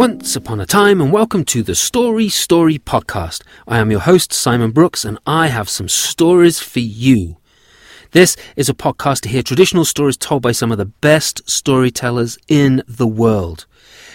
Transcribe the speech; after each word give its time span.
Once 0.00 0.34
upon 0.34 0.58
a 0.58 0.64
time, 0.64 0.98
and 0.98 1.12
welcome 1.12 1.44
to 1.44 1.62
the 1.62 1.74
Story 1.74 2.30
Story 2.30 2.78
Podcast. 2.78 3.42
I 3.68 3.76
am 3.76 3.90
your 3.90 4.00
host, 4.00 4.32
Simon 4.32 4.70
Brooks, 4.70 5.04
and 5.04 5.18
I 5.26 5.48
have 5.48 5.68
some 5.68 5.90
stories 5.90 6.58
for 6.58 6.80
you. 6.80 7.36
This 8.12 8.34
is 8.56 8.70
a 8.70 8.72
podcast 8.72 9.20
to 9.20 9.28
hear 9.28 9.42
traditional 9.42 9.84
stories 9.84 10.16
told 10.16 10.40
by 10.40 10.52
some 10.52 10.72
of 10.72 10.78
the 10.78 10.86
best 10.86 11.46
storytellers 11.46 12.38
in 12.48 12.82
the 12.88 13.06
world. 13.06 13.66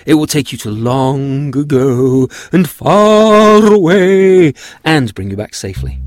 It 0.07 0.15
will 0.15 0.25
take 0.25 0.51
you 0.51 0.57
to 0.57 0.71
long 0.71 1.55
ago 1.55 2.29
and 2.51 2.67
far 2.67 3.71
away 3.71 4.53
and 4.83 5.13
bring 5.13 5.29
you 5.29 5.37
back 5.37 5.53
safely. 5.53 5.99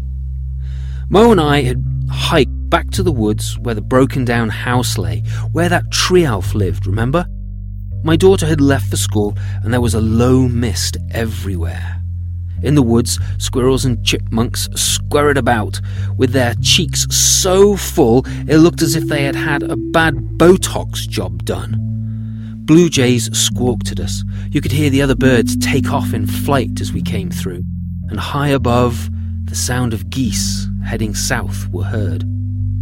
Mo 1.08 1.30
and 1.30 1.40
I 1.40 1.62
had 1.62 1.84
hiked 2.10 2.68
back 2.68 2.90
to 2.90 3.04
the 3.04 3.12
woods 3.12 3.56
where 3.60 3.76
the 3.76 3.80
broken 3.80 4.24
down 4.24 4.48
house 4.48 4.98
lay, 4.98 5.20
where 5.52 5.68
that 5.68 5.92
tree 5.92 6.24
elf 6.24 6.52
lived, 6.52 6.84
remember? 6.84 7.28
My 8.02 8.16
daughter 8.16 8.46
had 8.46 8.60
left 8.60 8.88
for 8.88 8.96
school, 8.96 9.36
and 9.62 9.72
there 9.72 9.80
was 9.80 9.94
a 9.94 10.00
low 10.00 10.48
mist 10.48 10.96
everywhere. 11.10 12.02
In 12.62 12.74
the 12.74 12.82
woods, 12.82 13.18
squirrels 13.38 13.84
and 13.84 14.04
chipmunks 14.04 14.68
scurried 14.74 15.36
about, 15.36 15.80
with 16.16 16.32
their 16.32 16.54
cheeks 16.62 17.06
so 17.14 17.76
full 17.76 18.24
it 18.48 18.58
looked 18.58 18.82
as 18.82 18.96
if 18.96 19.04
they 19.04 19.24
had 19.24 19.36
had 19.36 19.62
a 19.62 19.76
bad 19.76 20.14
Botox 20.38 21.08
job 21.08 21.44
done. 21.44 21.76
Blue 22.64 22.88
jays 22.88 23.30
squawked 23.36 23.92
at 23.92 24.00
us. 24.00 24.24
You 24.50 24.60
could 24.60 24.72
hear 24.72 24.90
the 24.90 25.02
other 25.02 25.14
birds 25.14 25.56
take 25.56 25.92
off 25.92 26.12
in 26.12 26.26
flight 26.26 26.80
as 26.80 26.92
we 26.92 27.00
came 27.00 27.30
through, 27.30 27.64
and 28.08 28.18
high 28.18 28.48
above, 28.48 29.08
the 29.44 29.56
sound 29.56 29.94
of 29.94 30.10
geese 30.10 30.68
heading 30.84 31.14
south 31.14 31.68
were 31.68 31.84
heard. 31.84 32.24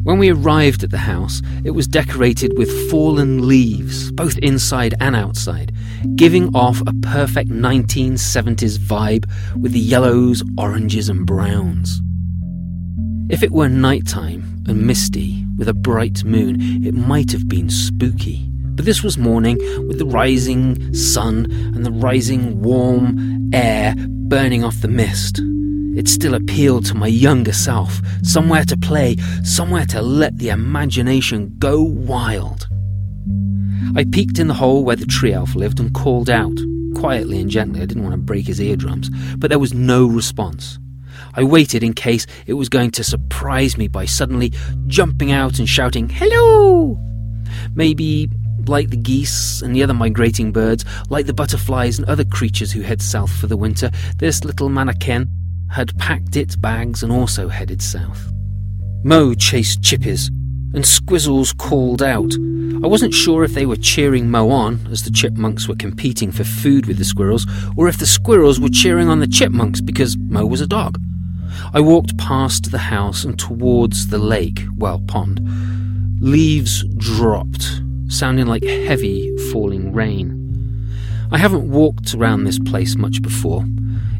When 0.06 0.18
we 0.18 0.30
arrived 0.30 0.84
at 0.84 0.92
the 0.92 0.98
house, 0.98 1.42
it 1.64 1.72
was 1.72 1.88
decorated 1.88 2.56
with 2.56 2.88
fallen 2.92 3.48
leaves, 3.48 4.12
both 4.12 4.38
inside 4.38 4.94
and 5.00 5.16
outside, 5.16 5.74
giving 6.14 6.54
off 6.54 6.80
a 6.86 6.92
perfect 7.02 7.50
1970s 7.50 8.78
vibe 8.78 9.28
with 9.60 9.72
the 9.72 9.80
yellows, 9.80 10.44
oranges, 10.56 11.08
and 11.08 11.26
browns. 11.26 12.00
If 13.28 13.42
it 13.42 13.50
were 13.50 13.68
nighttime 13.68 14.62
and 14.68 14.86
misty 14.86 15.44
with 15.58 15.68
a 15.68 15.74
bright 15.74 16.22
moon, 16.22 16.86
it 16.86 16.94
might 16.94 17.32
have 17.32 17.48
been 17.48 17.68
spooky. 17.68 18.48
But 18.76 18.84
this 18.84 19.02
was 19.02 19.18
morning 19.18 19.58
with 19.88 19.98
the 19.98 20.06
rising 20.06 20.94
sun 20.94 21.46
and 21.50 21.84
the 21.84 21.90
rising 21.90 22.62
warm 22.62 23.50
air 23.52 23.96
burning 23.98 24.62
off 24.62 24.82
the 24.82 24.86
mist. 24.86 25.40
It 25.96 26.08
still 26.08 26.34
appealed 26.34 26.84
to 26.86 26.94
my 26.94 27.06
younger 27.06 27.54
self, 27.54 28.02
somewhere 28.22 28.64
to 28.64 28.76
play, 28.76 29.16
somewhere 29.42 29.86
to 29.86 30.02
let 30.02 30.36
the 30.36 30.50
imagination 30.50 31.54
go 31.58 31.80
wild. 31.82 32.68
I 33.96 34.04
peeked 34.04 34.38
in 34.38 34.48
the 34.48 34.52
hole 34.52 34.84
where 34.84 34.96
the 34.96 35.06
tree 35.06 35.32
elf 35.32 35.54
lived 35.54 35.80
and 35.80 35.94
called 35.94 36.28
out, 36.28 36.54
quietly 36.96 37.40
and 37.40 37.48
gently. 37.48 37.80
I 37.80 37.86
didn't 37.86 38.02
want 38.02 38.12
to 38.12 38.18
break 38.18 38.46
his 38.46 38.60
eardrums, 38.60 39.08
but 39.38 39.48
there 39.48 39.58
was 39.58 39.72
no 39.72 40.04
response. 40.04 40.78
I 41.32 41.44
waited 41.44 41.82
in 41.82 41.94
case 41.94 42.26
it 42.46 42.54
was 42.54 42.68
going 42.68 42.90
to 42.90 43.02
surprise 43.02 43.78
me 43.78 43.88
by 43.88 44.04
suddenly 44.04 44.52
jumping 44.88 45.32
out 45.32 45.58
and 45.58 45.66
shouting, 45.66 46.10
Hello! 46.10 47.00
Maybe, 47.74 48.28
like 48.66 48.90
the 48.90 48.98
geese 48.98 49.62
and 49.62 49.74
the 49.74 49.82
other 49.82 49.94
migrating 49.94 50.52
birds, 50.52 50.84
like 51.08 51.24
the 51.24 51.32
butterflies 51.32 51.98
and 51.98 52.06
other 52.06 52.24
creatures 52.26 52.70
who 52.70 52.82
head 52.82 53.00
south 53.00 53.34
for 53.34 53.46
the 53.46 53.56
winter, 53.56 53.90
this 54.18 54.44
little 54.44 54.68
mannequin 54.68 55.30
had 55.70 55.96
packed 55.98 56.36
its 56.36 56.56
bags 56.56 57.02
and 57.02 57.12
also 57.12 57.48
headed 57.48 57.82
south. 57.82 58.32
Mo 59.04 59.34
chased 59.34 59.82
chippies, 59.82 60.28
and 60.74 60.84
Squizzles 60.84 61.56
called 61.56 62.02
out. 62.02 62.32
I 62.84 62.88
wasn't 62.88 63.14
sure 63.14 63.44
if 63.44 63.54
they 63.54 63.66
were 63.66 63.76
cheering 63.76 64.30
Mo 64.30 64.50
on, 64.50 64.86
as 64.90 65.04
the 65.04 65.10
chipmunks 65.10 65.68
were 65.68 65.76
competing 65.76 66.30
for 66.30 66.44
food 66.44 66.86
with 66.86 66.98
the 66.98 67.04
squirrels, 67.04 67.46
or 67.76 67.88
if 67.88 67.98
the 67.98 68.06
squirrels 68.06 68.60
were 68.60 68.68
cheering 68.68 69.08
on 69.08 69.20
the 69.20 69.26
chipmunks 69.26 69.80
because 69.80 70.16
Mo 70.16 70.44
was 70.44 70.60
a 70.60 70.66
dog. 70.66 71.00
I 71.72 71.80
walked 71.80 72.18
past 72.18 72.70
the 72.70 72.78
house 72.78 73.24
and 73.24 73.38
towards 73.38 74.08
the 74.08 74.18
lake, 74.18 74.60
well, 74.76 75.00
pond. 75.06 75.40
Leaves 76.20 76.84
dropped, 76.96 77.80
sounding 78.08 78.46
like 78.46 78.64
heavy 78.64 79.36
falling 79.52 79.92
rain. 79.92 80.42
I 81.30 81.38
haven't 81.38 81.70
walked 81.70 82.14
around 82.14 82.44
this 82.44 82.58
place 82.58 82.96
much 82.96 83.22
before. 83.22 83.64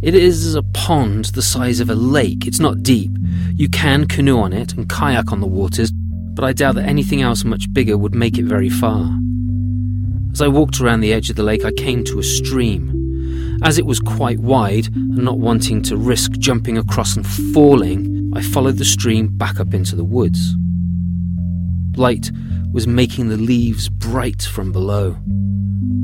It 0.03 0.15
is 0.15 0.55
a 0.55 0.63
pond 0.63 1.27
the 1.27 1.43
size 1.43 1.81
of 1.81 1.89
a 1.89 1.95
lake. 1.95 2.47
It's 2.47 2.61
not 2.61 2.83
deep. 2.83 3.11
You 3.55 3.69
can 3.69 4.07
canoe 4.07 4.39
on 4.39 4.53
it 4.53 4.75
and 4.75 4.89
kayak 4.89 5.33
on 5.33 5.41
the 5.41 5.47
waters, 5.47 5.91
but 5.91 6.45
I 6.45 6.53
doubt 6.53 6.75
that 6.75 6.87
anything 6.87 7.23
else 7.23 7.45
much 7.45 7.73
bigger 7.73 7.97
would 7.97 8.15
make 8.15 8.37
it 8.39 8.45
very 8.45 8.69
far. 8.69 9.11
As 10.33 10.43
I 10.43 10.49
walked 10.49 10.81
around 10.81 11.01
the 11.01 11.15
edge 11.15 11.31
of 11.31 11.37
the 11.37 11.43
lake, 11.43 11.65
I 11.65 11.73
came 11.73 12.05
to 12.05 12.19
a 12.19 12.23
stream. 12.23 13.59
As 13.63 13.79
it 13.79 13.87
was 13.87 13.99
quite 14.01 14.39
wide, 14.39 14.89
and 14.95 15.25
not 15.25 15.39
wanting 15.39 15.81
to 15.85 15.97
risk 15.97 16.33
jumping 16.33 16.77
across 16.77 17.17
and 17.17 17.27
falling, 17.55 18.31
I 18.35 18.43
followed 18.43 18.77
the 18.77 18.85
stream 18.85 19.29
back 19.29 19.59
up 19.59 19.73
into 19.73 19.97
the 19.97 20.05
woods. 20.05 20.55
Light 21.97 22.31
was 22.71 22.87
making 22.87 23.31
the 23.31 23.39
leaves 23.39 23.89
bright 23.89 24.43
from 24.43 24.73
below, 24.73 25.17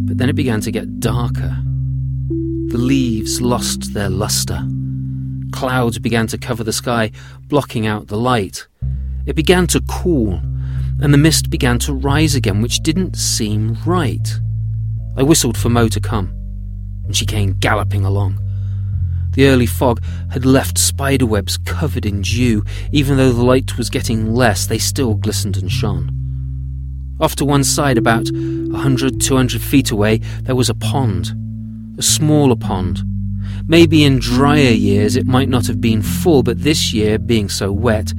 but 0.07 0.17
then 0.17 0.31
it 0.31 0.37
began 0.37 0.63
to 0.63 0.71
get 0.71 0.99
darker. 0.99 1.63
The 2.73 2.79
leaves 2.79 3.43
lost 3.43 3.93
their 3.93 4.09
luster. 4.09 4.67
Clouds 5.53 5.99
began 5.99 6.27
to 6.29 6.39
cover 6.39 6.65
the 6.65 6.73
sky, 6.73 7.11
blocking 7.49 7.87
out 7.87 8.09
the 8.09 8.17
light. 8.17 8.67
It 9.27 9.37
began 9.37 9.67
to 9.67 9.83
cool, 9.91 10.41
and 10.99 11.13
the 11.13 11.19
mist 11.19 11.51
began 11.51 11.79
to 11.81 11.93
rise 11.93 12.35
again, 12.35 12.63
which 12.63 12.81
didn't 12.81 13.17
seem 13.17 13.77
right. 13.85 14.27
I 15.19 15.23
whistled 15.23 15.59
for 15.59 15.69
Mo 15.69 15.89
to 15.89 16.01
come, 16.01 16.31
and 17.05 17.15
she 17.15 17.27
came 17.27 17.59
galloping 17.59 18.07
along. 18.07 18.39
The 19.35 19.49
early 19.49 19.67
fog 19.67 20.03
had 20.31 20.47
left 20.47 20.79
spiderwebs 20.79 21.59
covered 21.59 22.07
in 22.07 22.23
dew. 22.23 22.65
Even 22.91 23.19
though 23.19 23.33
the 23.33 23.45
light 23.45 23.77
was 23.77 23.91
getting 23.91 24.35
less, 24.35 24.67
they 24.67 24.79
still 24.79 25.13
glistened 25.13 25.59
and 25.59 25.71
shone. 25.71 26.11
Off 27.21 27.37
to 27.37 27.45
one 27.45 27.65
side, 27.65 27.99
about 27.99 28.31
a 28.31 28.79
hundred, 28.79 29.21
two 29.21 29.37
hundred 29.37 29.61
feet 29.61 29.91
away, 29.91 30.23
there 30.45 30.57
was 30.57 30.71
a 30.71 30.75
pond 30.75 31.35
a 32.03 32.05
smaller 32.05 32.57
pond. 32.57 33.05
Maybe 33.69 34.03
in 34.03 34.19
drier 34.19 34.73
years 34.73 35.15
it 35.15 35.25
might 35.25 35.49
not 35.49 35.69
have 35.69 35.81
been 35.81 36.03
full, 36.03 36.43
but 36.43 36.65
this 36.65 36.93
year, 36.93 37.17
being 37.17 37.49
so 37.49 37.71
wet, 37.71 38.13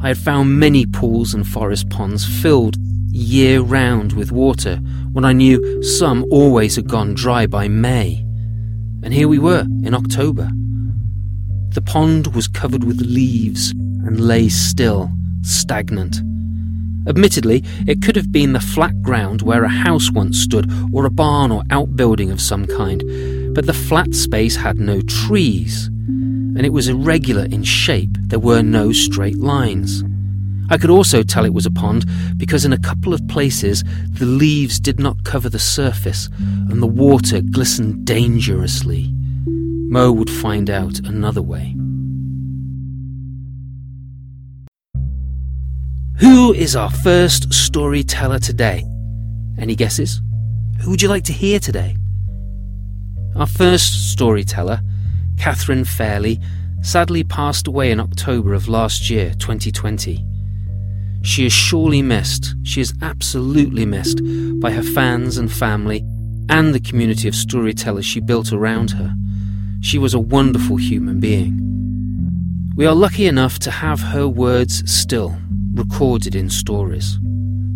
I 0.00 0.08
had 0.08 0.16
found 0.16 0.58
many 0.58 0.86
pools 0.86 1.34
and 1.34 1.46
forest 1.46 1.90
ponds 1.90 2.24
filled 2.24 2.76
year 3.12 3.60
round 3.60 4.14
with 4.14 4.32
water 4.32 4.76
when 5.12 5.26
I 5.26 5.34
knew 5.34 5.82
some 5.82 6.24
always 6.30 6.76
had 6.76 6.88
gone 6.88 7.12
dry 7.12 7.46
by 7.46 7.68
May. 7.68 8.24
And 9.02 9.12
here 9.12 9.28
we 9.28 9.38
were 9.38 9.66
in 9.84 9.92
October. 9.92 10.48
The 11.74 11.82
pond 11.82 12.28
was 12.34 12.48
covered 12.48 12.84
with 12.84 13.02
leaves 13.02 13.72
and 14.06 14.18
lay 14.18 14.48
still, 14.48 15.10
stagnant. 15.42 16.22
Admittedly, 17.06 17.64
it 17.86 18.02
could 18.02 18.16
have 18.16 18.30
been 18.30 18.52
the 18.52 18.60
flat 18.60 19.00
ground 19.02 19.42
where 19.42 19.64
a 19.64 19.68
house 19.68 20.10
once 20.10 20.38
stood, 20.38 20.70
or 20.92 21.06
a 21.06 21.10
barn 21.10 21.50
or 21.50 21.62
outbuilding 21.70 22.30
of 22.30 22.40
some 22.40 22.66
kind, 22.66 23.54
but 23.54 23.66
the 23.66 23.72
flat 23.72 24.14
space 24.14 24.56
had 24.56 24.78
no 24.78 25.00
trees, 25.02 25.86
and 25.86 26.64
it 26.64 26.72
was 26.72 26.88
irregular 26.88 27.44
in 27.46 27.62
shape. 27.62 28.10
There 28.20 28.38
were 28.38 28.62
no 28.62 28.92
straight 28.92 29.38
lines. 29.38 30.04
I 30.68 30.78
could 30.78 30.90
also 30.90 31.24
tell 31.24 31.44
it 31.44 31.54
was 31.54 31.66
a 31.66 31.70
pond 31.70 32.04
because 32.36 32.64
in 32.64 32.72
a 32.72 32.78
couple 32.78 33.12
of 33.12 33.26
places 33.26 33.82
the 34.10 34.26
leaves 34.26 34.78
did 34.78 35.00
not 35.00 35.24
cover 35.24 35.48
the 35.48 35.58
surface 35.58 36.28
and 36.38 36.80
the 36.80 36.86
water 36.86 37.40
glistened 37.40 38.04
dangerously. 38.04 39.10
Mo 39.44 40.12
would 40.12 40.30
find 40.30 40.70
out 40.70 41.00
another 41.00 41.42
way. 41.42 41.74
Who 46.20 46.52
is 46.52 46.76
our 46.76 46.90
first 46.90 47.50
storyteller 47.50 48.38
today? 48.38 48.84
Any 49.58 49.74
guesses? 49.74 50.20
Who 50.82 50.90
would 50.90 51.00
you 51.00 51.08
like 51.08 51.24
to 51.24 51.32
hear 51.32 51.58
today? 51.58 51.96
Our 53.36 53.46
first 53.46 54.12
storyteller, 54.12 54.82
Cathryn 55.36 55.86
Fairlee, 55.86 56.38
sadly 56.82 57.24
passed 57.24 57.66
away 57.66 57.90
in 57.90 58.00
October 58.00 58.52
of 58.52 58.68
last 58.68 59.08
year, 59.08 59.32
2020. 59.38 60.22
She 61.22 61.46
is 61.46 61.54
surely 61.54 62.02
missed, 62.02 62.54
she 62.64 62.82
is 62.82 62.92
absolutely 63.00 63.86
missed 63.86 64.20
by 64.60 64.72
her 64.72 64.82
fans 64.82 65.38
and 65.38 65.50
family 65.50 66.04
and 66.50 66.74
the 66.74 66.80
community 66.80 67.28
of 67.28 67.34
storytellers 67.34 68.04
she 68.04 68.20
built 68.20 68.52
around 68.52 68.90
her. 68.90 69.14
She 69.80 69.96
was 69.96 70.12
a 70.12 70.20
wonderful 70.20 70.76
human 70.76 71.18
being. 71.18 71.56
We 72.76 72.84
are 72.84 72.94
lucky 72.94 73.24
enough 73.24 73.58
to 73.60 73.70
have 73.70 74.00
her 74.00 74.28
words 74.28 74.82
still 74.90 75.38
recorded 75.74 76.34
in 76.34 76.50
stories. 76.50 77.18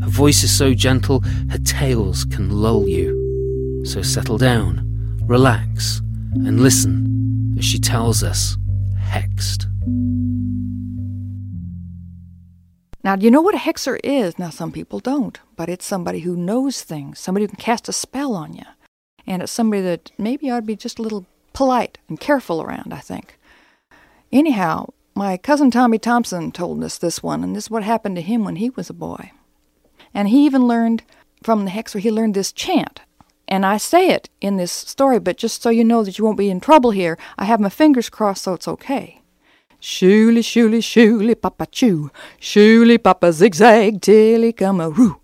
Her 0.03 0.11
voice 0.11 0.43
is 0.43 0.57
so 0.57 0.75
gentle, 0.75 1.21
her 1.51 1.59
tales 1.59 2.25
can 2.25 2.51
lull 2.51 2.89
you. 2.89 3.83
So 3.85 4.03
settle 4.03 4.39
down, 4.39 5.19
relax, 5.25 6.01
and 6.33 6.61
listen 6.61 7.55
as 7.59 7.65
she 7.65 7.79
tells 7.79 8.23
us 8.23 8.57
Hexed. 8.99 9.67
Now, 13.05 13.17
you 13.17 13.31
know 13.31 13.43
what 13.43 13.55
a 13.55 13.59
hexer 13.59 13.99
is? 14.03 14.39
Now, 14.39 14.49
some 14.49 14.73
people 14.73 14.99
don't, 14.99 15.39
but 15.57 15.69
it's 15.69 15.85
somebody 15.85 16.21
who 16.21 16.35
knows 16.35 16.81
things, 16.83 17.19
somebody 17.19 17.45
who 17.45 17.49
can 17.49 17.57
cast 17.59 17.87
a 17.89 17.93
spell 17.93 18.35
on 18.35 18.55
you. 18.55 18.65
And 19.27 19.43
it's 19.43 19.53
somebody 19.53 19.83
that 19.83 20.11
maybe 20.17 20.51
ought 20.51 20.61
to 20.61 20.67
be 20.67 20.75
just 20.75 20.99
a 20.99 21.03
little 21.03 21.27
polite 21.53 21.99
and 22.09 22.19
careful 22.19 22.63
around, 22.63 22.95
I 22.95 23.01
think. 23.01 23.39
Anyhow, 24.33 24.89
my 25.15 25.37
cousin 25.37 25.71
Tommy 25.71 25.99
Thompson 25.99 26.51
told 26.51 26.83
us 26.83 26.99
this 26.99 27.23
one, 27.23 27.45
and 27.45 27.55
this 27.55 27.65
is 27.65 27.71
what 27.71 27.83
happened 27.83 28.17
to 28.17 28.23
him 28.23 28.45
when 28.45 28.57
he 28.57 28.71
was 28.71 28.91
a 28.91 28.95
boy. 28.95 29.31
And 30.13 30.29
he 30.29 30.45
even 30.45 30.67
learned 30.67 31.03
from 31.43 31.65
the 31.65 31.71
hexer, 31.71 32.01
he 32.01 32.11
learned 32.11 32.35
this 32.35 32.53
chant. 32.53 33.01
And 33.47 33.67
I 33.67 33.77
say 33.77 34.09
it 34.09 34.31
in 34.41 34.57
this 34.57 34.73
story, 34.73 35.21
but 35.21 35.37
just 35.37 35.63
so 35.63 35.71
you 35.71 35.85
know 35.85 36.03
that 36.03 36.19
you 36.19 36.25
won't 36.25 36.39
be 36.39 36.51
in 36.51 36.61
trouble 36.61 36.91
here, 36.91 37.19
I 37.39 37.45
have 37.45 37.61
my 37.61 37.69
fingers 37.69 38.09
crossed 38.09 38.43
so 38.43 38.55
it's 38.55 38.67
okay. 38.67 39.21
Shooly, 39.81 40.43
shooly, 40.43 40.81
shooly, 40.81 41.35
papa 41.35 41.67
choo. 41.67 42.11
Shooly, 42.41 42.97
papa 43.03 43.33
zigzag 43.33 44.01
till 44.01 44.43
he 44.43 44.53
come 44.53 44.81
a 44.81 44.89
roo. 44.89 45.21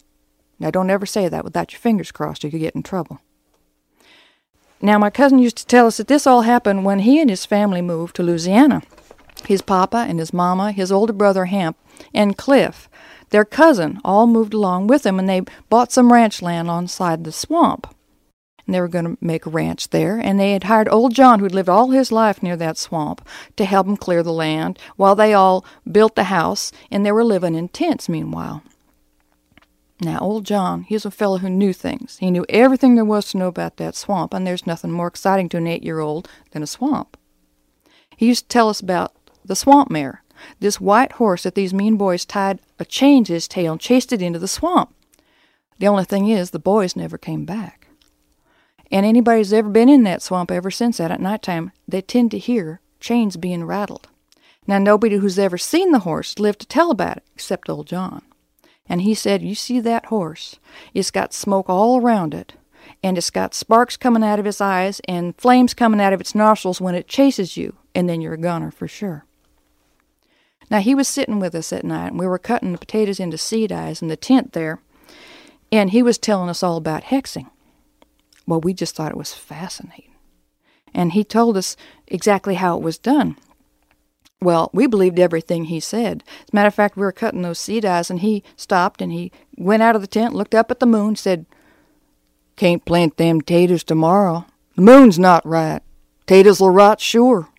Now 0.58 0.70
don't 0.70 0.90
ever 0.90 1.06
say 1.06 1.28
that 1.28 1.44
without 1.44 1.72
your 1.72 1.80
fingers 1.80 2.12
crossed, 2.12 2.44
or 2.44 2.48
you 2.48 2.58
get 2.58 2.74
in 2.74 2.82
trouble. 2.82 3.20
Now, 4.82 4.98
my 4.98 5.10
cousin 5.10 5.38
used 5.38 5.58
to 5.58 5.66
tell 5.66 5.86
us 5.86 5.98
that 5.98 6.08
this 6.08 6.26
all 6.26 6.42
happened 6.42 6.86
when 6.86 7.00
he 7.00 7.20
and 7.20 7.28
his 7.28 7.44
family 7.44 7.82
moved 7.82 8.16
to 8.16 8.22
Louisiana. 8.22 8.82
His 9.50 9.62
papa 9.62 10.06
and 10.08 10.20
his 10.20 10.32
mama, 10.32 10.70
his 10.70 10.92
older 10.92 11.12
brother 11.12 11.46
Hamp, 11.46 11.76
and 12.14 12.36
Cliff, 12.36 12.88
their 13.30 13.44
cousin, 13.44 13.98
all 14.04 14.28
moved 14.28 14.54
along 14.54 14.86
with 14.86 15.04
him, 15.04 15.18
and 15.18 15.28
they 15.28 15.42
bought 15.68 15.90
some 15.90 16.12
ranch 16.12 16.40
land 16.40 16.70
on 16.70 16.86
side 16.86 17.24
the 17.24 17.32
swamp. 17.32 17.92
And 18.64 18.72
they 18.72 18.80
were 18.80 18.86
going 18.86 19.06
to 19.06 19.18
make 19.20 19.46
a 19.46 19.50
ranch 19.50 19.88
there, 19.88 20.20
and 20.20 20.38
they 20.38 20.52
had 20.52 20.62
hired 20.62 20.88
old 20.88 21.16
John, 21.16 21.40
who'd 21.40 21.52
lived 21.52 21.68
all 21.68 21.90
his 21.90 22.12
life 22.12 22.44
near 22.44 22.56
that 22.58 22.78
swamp, 22.78 23.26
to 23.56 23.64
help 23.64 23.88
them 23.88 23.96
clear 23.96 24.22
the 24.22 24.32
land, 24.32 24.78
while 24.94 25.16
they 25.16 25.34
all 25.34 25.64
built 25.90 26.14
the 26.14 26.30
house, 26.30 26.70
and 26.88 27.04
they 27.04 27.10
were 27.10 27.24
living 27.24 27.56
in 27.56 27.70
tents 27.70 28.08
meanwhile. 28.08 28.62
Now, 30.00 30.20
old 30.20 30.46
John, 30.46 30.84
he 30.84 30.94
was 30.94 31.04
a 31.04 31.10
fellow 31.10 31.38
who 31.38 31.50
knew 31.50 31.72
things. 31.72 32.18
He 32.18 32.30
knew 32.30 32.46
everything 32.48 32.94
there 32.94 33.04
was 33.04 33.32
to 33.32 33.38
know 33.38 33.48
about 33.48 33.78
that 33.78 33.96
swamp, 33.96 34.32
and 34.32 34.46
there's 34.46 34.64
nothing 34.64 34.92
more 34.92 35.08
exciting 35.08 35.48
to 35.48 35.56
an 35.56 35.66
eight 35.66 35.82
year 35.82 35.98
old 35.98 36.28
than 36.52 36.62
a 36.62 36.68
swamp. 36.68 37.16
He 38.16 38.26
used 38.26 38.44
to 38.44 38.48
tell 38.48 38.68
us 38.68 38.78
about 38.80 39.12
the 39.50 39.56
swamp 39.56 39.90
mare, 39.90 40.22
this 40.60 40.80
white 40.80 41.12
horse 41.12 41.42
that 41.42 41.56
these 41.56 41.74
mean 41.74 41.96
boys 41.96 42.24
tied 42.24 42.60
a 42.78 42.84
chain 42.84 43.24
to 43.24 43.32
his 43.32 43.48
tail 43.48 43.72
and 43.72 43.80
chased 43.80 44.12
it 44.12 44.22
into 44.22 44.38
the 44.38 44.46
swamp. 44.46 44.94
The 45.80 45.88
only 45.88 46.04
thing 46.04 46.28
is, 46.28 46.50
the 46.50 46.60
boys 46.60 46.94
never 46.94 47.18
came 47.18 47.44
back. 47.44 47.88
And 48.92 49.04
anybody 49.04 49.40
who's 49.40 49.52
ever 49.52 49.68
been 49.68 49.88
in 49.88 50.04
that 50.04 50.22
swamp 50.22 50.52
ever 50.52 50.70
since 50.70 50.98
that 50.98 51.10
at 51.10 51.20
night 51.20 51.42
time, 51.42 51.72
they 51.88 52.00
tend 52.00 52.30
to 52.30 52.38
hear 52.38 52.80
chains 53.00 53.36
being 53.36 53.64
rattled. 53.64 54.06
Now, 54.68 54.78
nobody 54.78 55.16
who's 55.16 55.36
ever 55.36 55.58
seen 55.58 55.90
the 55.90 56.00
horse 56.00 56.38
lived 56.38 56.60
to 56.60 56.66
tell 56.66 56.92
about 56.92 57.16
it, 57.16 57.24
except 57.34 57.68
old 57.68 57.88
John. 57.88 58.22
And 58.88 59.02
he 59.02 59.14
said, 59.14 59.42
You 59.42 59.56
see 59.56 59.80
that 59.80 60.06
horse? 60.06 60.60
It's 60.94 61.10
got 61.10 61.34
smoke 61.34 61.68
all 61.68 62.00
around 62.00 62.34
it, 62.34 62.52
and 63.02 63.18
it's 63.18 63.30
got 63.30 63.54
sparks 63.54 63.96
coming 63.96 64.22
out 64.22 64.38
of 64.38 64.46
its 64.46 64.60
eyes 64.60 65.00
and 65.08 65.36
flames 65.36 65.74
coming 65.74 66.00
out 66.00 66.12
of 66.12 66.20
its 66.20 66.36
nostrils 66.36 66.80
when 66.80 66.94
it 66.94 67.08
chases 67.08 67.56
you, 67.56 67.74
and 67.96 68.08
then 68.08 68.20
you're 68.20 68.34
a 68.34 68.38
goner 68.38 68.70
for 68.70 68.86
sure. 68.86 69.24
Now, 70.70 70.78
he 70.80 70.94
was 70.94 71.08
sitting 71.08 71.40
with 71.40 71.54
us 71.54 71.72
at 71.72 71.84
night, 71.84 72.12
and 72.12 72.18
we 72.18 72.26
were 72.26 72.38
cutting 72.38 72.72
the 72.72 72.78
potatoes 72.78 73.18
into 73.18 73.36
seed 73.36 73.72
eyes 73.72 74.00
in 74.00 74.08
the 74.08 74.16
tent 74.16 74.52
there, 74.52 74.80
and 75.72 75.90
he 75.90 76.02
was 76.02 76.16
telling 76.16 76.48
us 76.48 76.62
all 76.62 76.76
about 76.76 77.04
hexing. 77.04 77.50
Well, 78.46 78.60
we 78.60 78.72
just 78.72 78.94
thought 78.94 79.12
it 79.12 79.18
was 79.18 79.34
fascinating. 79.34 80.14
And 80.94 81.12
he 81.12 81.24
told 81.24 81.56
us 81.56 81.76
exactly 82.06 82.54
how 82.54 82.76
it 82.76 82.82
was 82.82 82.98
done. 82.98 83.36
Well, 84.40 84.70
we 84.72 84.86
believed 84.86 85.18
everything 85.18 85.66
he 85.66 85.80
said. 85.80 86.24
As 86.42 86.48
a 86.52 86.56
matter 86.56 86.68
of 86.68 86.74
fact, 86.74 86.96
we 86.96 87.02
were 87.02 87.12
cutting 87.12 87.42
those 87.42 87.58
seed 87.58 87.84
eyes, 87.84 88.10
and 88.10 88.20
he 88.20 88.42
stopped 88.56 89.02
and 89.02 89.12
he 89.12 89.32
went 89.56 89.82
out 89.82 89.94
of 89.94 90.00
the 90.00 90.08
tent, 90.08 90.34
looked 90.34 90.54
up 90.54 90.70
at 90.70 90.80
the 90.80 90.86
moon, 90.86 91.14
said, 91.14 91.46
Can't 92.56 92.84
plant 92.84 93.18
them 93.18 93.40
taters 93.40 93.84
tomorrow. 93.84 94.46
The 94.76 94.82
moon's 94.82 95.18
not 95.18 95.44
right. 95.44 95.82
Taters 96.26 96.60
will 96.60 96.70
rot 96.70 97.00
sure. 97.00 97.49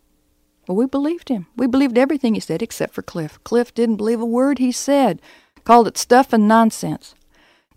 We 0.73 0.85
believed 0.85 1.29
him. 1.29 1.47
We 1.55 1.67
believed 1.67 1.97
everything 1.97 2.33
he 2.33 2.39
said 2.39 2.61
except 2.61 2.93
for 2.93 3.01
Cliff. 3.01 3.39
Cliff 3.43 3.73
didn't 3.73 3.97
believe 3.97 4.21
a 4.21 4.25
word 4.25 4.59
he 4.59 4.71
said, 4.71 5.21
called 5.63 5.87
it 5.87 5.97
stuff 5.97 6.33
and 6.33 6.47
nonsense. 6.47 7.15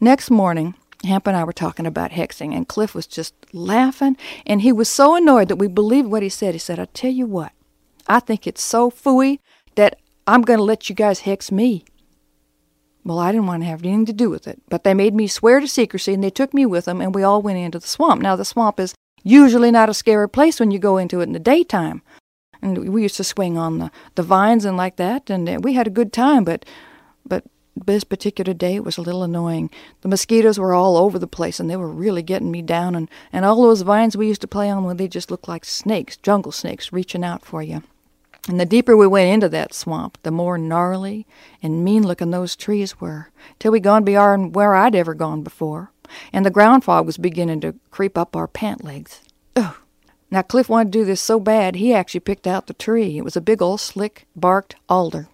Next 0.00 0.31
morning, 0.31 0.75
Hamp 1.05 1.26
and 1.26 1.37
I 1.37 1.44
were 1.44 1.52
talking 1.52 1.87
about 1.87 2.12
hexing, 2.12 2.55
and 2.55 2.69
Cliff 2.69 2.94
was 2.94 3.06
just 3.06 3.35
laughing, 3.52 4.17
and 4.46 4.62
he 4.62 4.73
was 4.73 4.88
so 4.88 5.14
annoyed 5.14 5.49
that 5.49 5.56
we 5.56 5.69
believed 5.69 6.08
what 6.08 6.23
he 6.23 6.29
said. 6.29 6.55
He 6.55 6.58
said, 6.58 6.79
I 6.79 6.87
tell 6.87 7.11
you 7.11 7.26
what, 7.26 7.52
I 8.06 8.20
think 8.20 8.46
it's 8.46 8.62
so 8.62 8.91
fooey 8.91 9.38
that 9.76 9.99
I'm 10.26 10.43
going 10.43 10.58
to 10.58 10.64
let 10.64 10.88
you 10.88 10.94
guys 10.94 11.20
hex 11.20 11.52
me. 11.52 11.85
Well, 13.05 13.19
I 13.19 13.32
didn't 13.32 13.47
want 13.47 13.62
to 13.62 13.69
have 13.69 13.82
anything 13.82 14.06
to 14.06 14.12
do 14.14 14.31
with 14.31 14.49
it, 14.49 14.62
but 14.70 14.82
they 14.82 14.94
made 14.94 15.14
me 15.14 15.26
swear 15.26 15.61
to 15.61 15.69
secrecy 15.69 16.14
and 16.14 16.25
they 16.25 16.31
took 16.31 16.55
me 16.55 16.64
with 16.64 16.87
them 16.87 17.02
and 17.02 17.14
we 17.14 17.23
all 17.23 17.43
went 17.43 17.58
into 17.58 17.79
the 17.79 17.87
swamp. 17.87 18.23
Now, 18.23 18.35
the 18.35 18.47
swamp 18.47 18.81
is 18.81 18.94
usually 19.23 19.70
not 19.70 19.90
a 19.90 19.94
scary 19.94 20.29
place 20.29 20.58
when 20.58 20.70
you 20.70 20.79
go 20.79 20.97
into 20.97 21.20
it 21.20 21.25
in 21.25 21.32
the 21.32 21.38
daytime. 21.38 22.00
And 22.64 22.94
we 22.94 23.02
used 23.02 23.16
to 23.16 23.25
swing 23.25 23.58
on 23.58 23.76
the, 23.76 23.90
the 24.14 24.22
vines 24.22 24.64
and 24.64 24.75
like 24.75 24.96
that, 24.96 25.28
and 25.28 25.46
uh, 25.46 25.58
we 25.61 25.75
had 25.75 25.87
a 25.87 25.90
good 25.90 26.14
time, 26.14 26.44
but, 26.44 26.64
but 27.26 27.44
this 27.76 28.05
particular 28.05 28.55
day 28.55 28.76
it 28.76 28.84
was 28.84 28.96
a 28.96 29.02
little 29.02 29.22
annoying. 29.22 29.69
The 30.00 30.08
mosquitoes 30.08 30.58
were 30.58 30.72
all 30.72 30.96
over 30.96 31.19
the 31.19 31.26
place 31.26 31.61
and 31.61 31.69
they 31.69 31.76
were 31.76 31.90
really 31.90 32.22
getting 32.22 32.50
me 32.50 32.62
down, 32.62 32.94
and, 32.94 33.11
and 33.34 33.44
all 33.44 33.61
those 33.61 33.82
vines 33.82 34.16
we 34.16 34.28
used 34.28 34.40
to 34.40 34.49
play 34.49 34.70
on, 34.70 34.82
well, 34.82 34.94
they 34.94 35.08
just 35.08 35.31
looked 35.31 35.46
like 35.46 35.66
snakes, 35.66 36.16
jungle 36.16 36.52
snakes, 36.52 36.90
reaching 36.90 37.22
out 37.22 37.44
for 37.44 37.62
you. 37.62 37.82
And 38.49 38.58
the 38.58 38.64
deeper 38.64 38.96
we 38.96 39.06
went 39.06 39.31
into 39.31 39.50
that 39.50 39.75
swamp, 39.75 40.16
the 40.22 40.31
more 40.31 40.56
gnarly 40.56 41.26
and 41.62 41.84
mean 41.84 42.06
looking 42.06 42.31
those 42.31 42.56
trees 42.56 42.99
were, 42.99 43.31
till 43.58 43.72
we 43.72 43.81
gone 43.81 44.05
beyond 44.05 44.55
where 44.55 44.75
I'd 44.75 44.94
ever 44.94 45.12
gone 45.12 45.43
before, 45.43 45.90
and 46.32 46.46
the 46.46 46.50
ground 46.50 46.82
fog 46.82 47.05
was 47.05 47.19
beginning 47.19 47.61
to 47.61 47.75
creep 47.90 48.16
up 48.16 48.34
our 48.34 48.49
pant 48.49 48.82
legs. 48.82 49.20
Now 50.35 50.43
Cliff 50.43 50.69
wanted 50.69 50.93
to 50.93 50.99
do 50.99 51.05
this 51.05 51.21
so 51.21 51.38
bad 51.38 51.76
he 51.76 51.95
actually 51.95 52.19
picked 52.19 52.49
out 52.49 52.67
the 52.67 52.75
tree. 52.75 53.17
It 53.17 53.25
was 53.25 53.37
a 53.37 53.41
big 53.41 53.62
old 53.62 53.81
slick 53.81 54.26
barked 54.35 54.75
alder. 54.88 55.29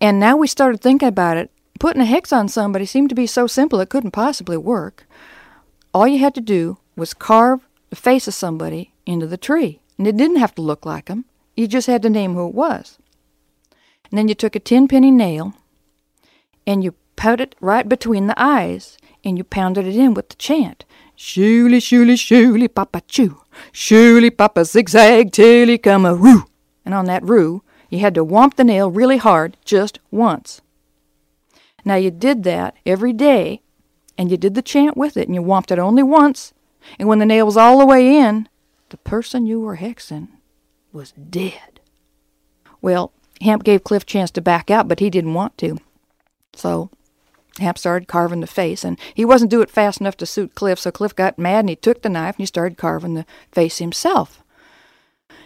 And 0.00 0.18
now 0.18 0.36
we 0.36 0.48
started 0.48 0.80
thinking 0.80 1.06
about 1.06 1.36
it. 1.36 1.48
Putting 1.78 2.02
a 2.02 2.06
hex 2.06 2.32
on 2.32 2.48
somebody 2.48 2.86
seemed 2.86 3.08
to 3.10 3.14
be 3.14 3.28
so 3.28 3.46
simple 3.46 3.78
it 3.78 3.88
couldn't 3.88 4.10
possibly 4.10 4.56
work. 4.56 5.06
All 5.94 6.08
you 6.08 6.18
had 6.18 6.34
to 6.34 6.40
do 6.40 6.78
was 6.96 7.14
carve 7.14 7.60
the 7.90 7.94
face 7.94 8.26
of 8.26 8.34
somebody 8.34 8.94
into 9.06 9.28
the 9.28 9.36
tree, 9.36 9.78
and 9.96 10.08
it 10.08 10.16
didn't 10.16 10.38
have 10.38 10.56
to 10.56 10.62
look 10.62 10.84
like 10.84 11.04
them. 11.04 11.24
You 11.56 11.68
just 11.68 11.86
had 11.86 12.02
to 12.02 12.10
name 12.10 12.34
who 12.34 12.48
it 12.48 12.54
was. 12.54 12.98
And 14.10 14.18
then 14.18 14.26
you 14.26 14.34
took 14.34 14.56
a 14.56 14.58
ten 14.58 14.88
penny 14.88 15.12
nail 15.12 15.54
and 16.66 16.82
you 16.82 16.96
put 17.14 17.40
it 17.40 17.54
right 17.60 17.88
between 17.88 18.26
the 18.26 18.42
eyes 18.42 18.98
and 19.22 19.38
you 19.38 19.44
pounded 19.44 19.86
it 19.86 19.94
in 19.94 20.14
with 20.14 20.30
the 20.30 20.34
chant. 20.34 20.84
Shooly, 21.22 21.80
shooly, 21.80 22.16
shooly, 22.16 22.66
papa 22.66 23.02
choo. 23.06 23.42
Shooly, 23.72 24.30
papa 24.30 24.64
zigzag 24.64 25.32
till 25.32 25.68
he 25.68 25.76
come 25.76 26.06
a 26.06 26.14
roo. 26.14 26.44
And 26.82 26.94
on 26.94 27.04
that 27.04 27.22
roo, 27.22 27.62
you 27.90 27.98
had 27.98 28.14
to 28.14 28.24
whomp 28.24 28.54
the 28.54 28.64
nail 28.64 28.90
really 28.90 29.18
hard 29.18 29.58
just 29.62 29.98
once. 30.10 30.62
Now 31.84 31.96
you 31.96 32.10
did 32.10 32.42
that 32.44 32.74
every 32.86 33.12
day, 33.12 33.60
and 34.16 34.30
you 34.30 34.38
did 34.38 34.54
the 34.54 34.62
chant 34.62 34.96
with 34.96 35.18
it, 35.18 35.28
and 35.28 35.34
you 35.34 35.42
whomped 35.42 35.70
it 35.70 35.78
only 35.78 36.02
once. 36.02 36.54
And 36.98 37.06
when 37.06 37.18
the 37.18 37.26
nail 37.26 37.44
was 37.44 37.56
all 37.58 37.78
the 37.78 37.86
way 37.86 38.16
in, 38.16 38.48
the 38.88 38.96
person 38.96 39.44
you 39.44 39.60
were 39.60 39.76
hexing 39.76 40.28
was 40.90 41.12
dead. 41.12 41.80
Well, 42.80 43.12
Hamp 43.42 43.62
gave 43.62 43.84
Cliff 43.84 44.04
a 44.04 44.06
chance 44.06 44.30
to 44.30 44.40
back 44.40 44.70
out, 44.70 44.88
but 44.88 45.00
he 45.00 45.10
didn't 45.10 45.34
want 45.34 45.58
to. 45.58 45.76
So 46.54 46.90
Hamp 47.58 47.78
started 47.78 48.08
carving 48.08 48.40
the 48.40 48.46
face, 48.46 48.84
and 48.84 48.98
he 49.14 49.24
wasn't 49.24 49.50
doing 49.50 49.64
it 49.64 49.70
fast 49.70 50.00
enough 50.00 50.16
to 50.18 50.26
suit 50.26 50.54
Cliff, 50.54 50.78
so 50.78 50.90
Cliff 50.90 51.14
got 51.14 51.38
mad 51.38 51.60
and 51.60 51.68
he 51.68 51.76
took 51.76 52.02
the 52.02 52.08
knife 52.08 52.36
and 52.36 52.42
he 52.42 52.46
started 52.46 52.78
carving 52.78 53.14
the 53.14 53.26
face 53.52 53.78
himself. 53.78 54.42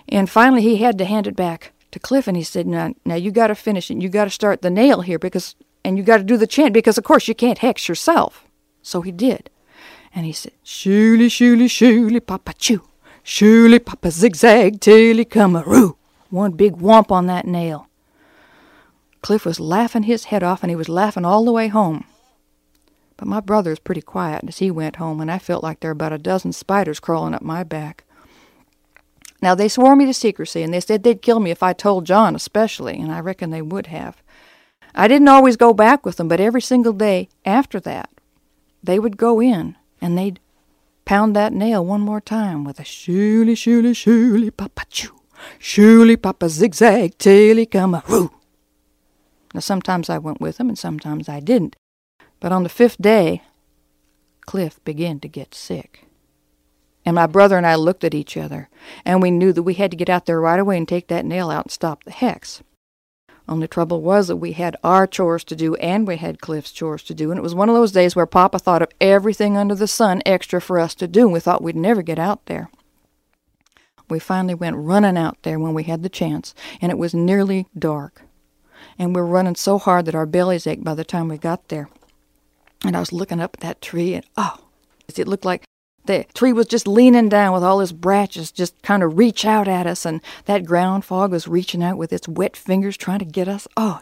And 0.09 0.29
finally 0.29 0.63
he 0.63 0.77
had 0.77 0.99
to 0.99 1.05
hand 1.05 1.27
it 1.27 1.37
back 1.37 1.73
to 1.93 1.99
Cliff 1.99 2.29
and 2.29 2.37
he 2.37 2.43
said, 2.43 2.67
Now, 2.67 2.95
now 3.05 3.15
you 3.15 3.31
got 3.31 3.49
to 3.49 3.55
finish 3.55 3.91
it. 3.91 4.01
You 4.01 4.09
got 4.09 4.25
to 4.25 4.31
start 4.31 4.63
the 4.63 4.71
nail 4.71 5.01
here 5.01 5.19
because, 5.19 5.55
and 5.85 5.97
you 5.97 6.05
got 6.05 6.19
to 6.19 6.25
do 6.25 6.37
the 6.37 6.47
chant 6.47 6.75
because, 6.75 6.99
of 6.99 7.05
course, 7.05 7.27
you 7.27 7.35
can't 7.35 7.59
hex 7.59 7.89
yourself. 7.89 8.47
So 8.83 9.01
he 9.01 9.13
did. 9.13 9.51
And 10.15 10.27
he 10.27 10.33
said, 10.33 10.53
Shooly, 10.65 11.27
shooly, 11.27 11.69
shooly, 11.69 12.25
papa 12.25 12.53
choo. 12.59 12.83
Shooly 13.25 13.85
papa 13.85 14.11
zigzag 14.11 14.81
till 14.81 15.17
he 15.17 15.25
come 15.25 15.57
a 15.57 15.63
roo. 15.63 15.97
One 16.31 16.53
big 16.53 16.75
whomp 16.77 17.11
on 17.11 17.27
that 17.27 17.47
nail. 17.47 17.89
Cliff 19.25 19.47
was 19.47 19.59
laughing 19.59 20.03
his 20.03 20.25
head 20.25 20.43
off, 20.43 20.63
and 20.63 20.69
he 20.69 20.77
was 20.77 20.91
laughing 20.91 21.25
all 21.25 21.47
the 21.47 21.51
way 21.51 21.69
home. 21.69 22.05
But 23.17 23.27
my 23.27 23.41
brother 23.41 23.71
was 23.71 23.79
pretty 23.79 24.03
quiet 24.03 24.45
as 24.47 24.59
he 24.59 24.71
went 24.71 24.97
home, 24.97 25.19
and 25.19 25.31
I 25.31 25.39
felt 25.39 25.63
like 25.63 25.81
there 25.81 25.89
were 25.89 25.93
about 25.93 26.13
a 26.13 26.19
dozen 26.19 26.53
spiders 26.53 27.01
crawling 27.01 27.33
up 27.33 27.41
my 27.41 27.63
back. 27.65 28.05
Now, 29.41 29.55
they 29.55 29.67
swore 29.67 29.97
me 29.97 30.05
to 30.05 30.13
secrecy, 30.13 30.63
and 30.63 30.75
they 30.75 30.81
said 30.81 31.05
they'd 31.05 31.23
kill 31.23 31.41
me 31.41 31.51
if 31.51 31.63
I 31.63 31.73
told 31.73 32.05
John, 32.05 32.35
especially, 32.35 33.01
and 33.01 33.11
I 33.11 33.21
reckon 33.21 33.49
they 33.49 33.63
would 33.63 33.87
have. 33.87 34.23
I 34.95 35.09
didn't 35.09 35.29
always 35.29 35.57
go 35.57 35.73
back 35.73 36.05
with 36.05 36.17
them, 36.17 36.29
but 36.29 36.39
every 36.39 36.61
single 36.61 36.93
day 36.93 37.31
after 37.47 37.81
that, 37.81 38.11
they 38.83 38.99
would 38.99 39.17
go 39.17 39.41
in 39.41 39.77
and 40.03 40.19
they'd 40.19 40.39
pound 41.07 41.35
that 41.35 41.55
nail 41.55 41.83
one 41.83 42.03
more 42.03 42.21
time 42.21 42.63
with 42.63 42.79
a 42.79 42.85
shooly, 42.85 43.55
shooly, 43.55 43.95
shooly, 43.95 44.51
papa 44.51 44.83
choo, 44.91 45.19
shooly, 45.59 46.21
papa 46.21 46.51
zigzag, 46.51 47.17
taily 47.17 47.71
come 47.71 47.95
a 47.95 48.03
roo. 48.07 48.31
Now, 49.55 49.61
sometimes 49.61 50.11
I 50.11 50.19
went 50.19 50.41
with 50.41 50.59
them 50.59 50.69
and 50.69 50.79
sometimes 50.79 51.29
I 51.29 51.39
didn't, 51.39 51.77
but 52.41 52.53
on 52.53 52.65
the 52.65 52.69
fifth 52.69 53.01
day, 53.01 53.43
Cliff 54.45 54.83
began 54.85 55.21
to 55.21 55.29
get 55.29 55.55
sick. 55.55 56.07
And 57.07 57.15
my 57.15 57.27
brother 57.27 57.57
and 57.57 57.67
I 57.67 57.77
looked 57.77 58.03
at 58.03 58.15
each 58.15 58.37
other, 58.37 58.69
and 59.05 59.23
we 59.23 59.31
knew 59.31 59.53
that 59.53 59.63
we 59.63 59.75
had 59.75 59.91
to 59.93 59.97
get 59.97 60.09
out 60.09 60.27
there 60.27 60.41
right 60.41 60.59
away 60.59 60.77
and 60.77 60.89
take 60.89 61.09
that 61.09 61.25
nail 61.25 61.51
out 61.51 61.67
and 61.67 61.73
stop 61.73 62.03
the 62.03 62.11
hex. 62.11 62.63
Only 63.47 63.69
trouble 63.69 64.01
was 64.01 64.29
that 64.29 64.37
we 64.37 64.53
had 64.53 64.77
our 64.83 65.07
chores 65.07 65.45
to 65.45 65.57
do 65.57 65.75
and 65.77 66.09
we 66.09 66.17
had 66.17 66.41
Cliff's 66.41 66.73
chores 66.73 67.03
to 67.05 67.15
do, 67.15 67.31
and 67.31 67.39
it 67.39 67.43
was 67.43 67.55
one 67.55 67.69
of 67.69 67.75
those 67.75 67.93
days 67.93 68.17
where 68.17 68.27
Papa 68.27 68.59
thought 68.59 68.83
of 68.83 68.91
everything 69.01 69.57
under 69.57 69.75
the 69.75 69.87
sun 69.87 70.23
extra 70.27 70.61
for 70.61 70.81
us 70.81 70.95
to 70.97 71.07
do, 71.07 71.23
and 71.23 71.33
we 71.33 71.41
thought 71.41 71.63
we'd 71.63 71.77
never 71.77 72.03
get 72.03 72.19
out 72.19 72.47
there. 72.47 72.71
We 74.09 74.19
finally 74.19 74.55
went 74.55 74.77
running 74.77 75.17
out 75.17 75.43
there 75.43 75.59
when 75.59 75.75
we 75.75 75.85
had 75.85 76.03
the 76.03 76.09
chance, 76.09 76.55
and 76.81 76.91
it 76.91 76.99
was 76.99 77.15
nearly 77.15 77.67
dark. 77.79 78.23
And 78.99 79.15
we 79.15 79.21
were 79.21 79.27
running 79.27 79.57
so 79.57 79.79
hard 79.79 80.07
that 80.07 80.15
our 80.15 80.27
bellies 80.27 80.67
ached 80.67 80.85
by 80.85 80.95
the 80.95 81.05
time 81.05 81.29
we 81.29 81.39
got 81.39 81.69
there. 81.69 81.89
And 82.85 82.97
I 82.97 83.01
was 83.01 83.13
looking 83.13 83.41
up 83.41 83.55
at 83.55 83.61
that 83.61 83.81
tree, 83.81 84.15
and 84.15 84.25
oh, 84.37 84.59
it 85.09 85.29
looked 85.29 85.45
like 85.45 85.65
the 86.05 86.27
tree 86.35 86.53
was 86.53 86.67
just 86.67 86.87
leaning 86.87 87.29
down 87.29 87.55
with 87.55 87.65
all 87.65 87.81
its 87.81 87.93
branches 87.93 88.53
just 88.53 88.81
kind 88.83 89.03
of 89.03 89.17
reach 89.17 89.45
out 89.45 89.69
at 89.69 89.87
us, 89.87 90.05
and 90.05 90.21
that 90.45 90.67
ground 90.67 91.05
fog 91.05 91.31
was 91.31 91.49
reaching 91.49 91.83
out 91.83 91.97
with 91.97 92.13
its 92.13 92.29
wet 92.29 92.57
fingers 92.57 92.97
trying 92.97 93.21
to 93.21 93.25
get 93.25 93.49
us. 93.49 93.67
Oh, 93.77 94.01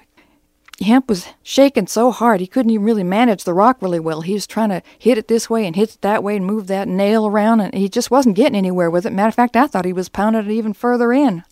Hamp 0.81 1.09
was 1.09 1.29
shaking 1.43 1.87
so 1.87 2.11
hard 2.11 2.41
he 2.41 2.47
couldn't 2.47 2.71
even 2.71 2.85
really 2.85 3.05
manage 3.05 3.45
the 3.45 3.55
rock 3.55 3.81
really 3.81 4.01
well. 4.01 4.23
He 4.23 4.33
was 4.33 4.47
trying 4.47 4.71
to 4.71 4.83
hit 4.99 5.19
it 5.19 5.29
this 5.29 5.49
way 5.49 5.65
and 5.65 5.77
hit 5.77 5.95
it 5.95 6.01
that 6.01 6.25
way 6.25 6.35
and 6.35 6.45
move 6.45 6.67
that 6.67 6.89
nail 6.89 7.27
around, 7.27 7.61
and 7.61 7.75
he 7.75 7.89
just 7.89 8.11
wasn't 8.11 8.37
getting 8.37 8.57
anywhere 8.57 8.91
with 8.91 9.07
it. 9.07 9.13
Matter 9.13 9.29
of 9.29 9.35
fact, 9.35 9.57
I 9.57 9.69
thought 9.69 9.85
he 9.85 9.93
was 9.93 10.09
pounding 10.09 10.47
it 10.47 10.51
even 10.51 10.73
further 10.73 11.13
in. 11.13 11.45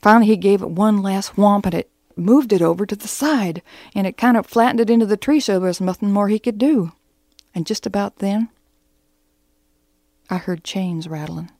Finally, 0.00 0.26
he 0.26 0.36
gave 0.36 0.62
it 0.62 0.70
one 0.70 1.02
last 1.02 1.34
whomp, 1.34 1.66
and 1.66 1.74
it 1.74 1.90
moved 2.16 2.52
it 2.52 2.62
over 2.62 2.86
to 2.86 2.96
the 2.96 3.08
side, 3.08 3.62
and 3.94 4.06
it 4.06 4.16
kind 4.16 4.36
of 4.36 4.46
flattened 4.46 4.80
it 4.80 4.90
into 4.90 5.06
the 5.06 5.16
tree 5.16 5.40
so 5.40 5.58
there 5.58 5.68
was 5.68 5.80
nothing 5.80 6.10
more 6.10 6.28
he 6.28 6.38
could 6.38 6.58
do. 6.58 6.92
And 7.54 7.66
just 7.66 7.86
about 7.86 8.16
then, 8.16 8.48
I 10.28 10.38
heard 10.38 10.64
chains 10.64 11.08
rattling. 11.08 11.50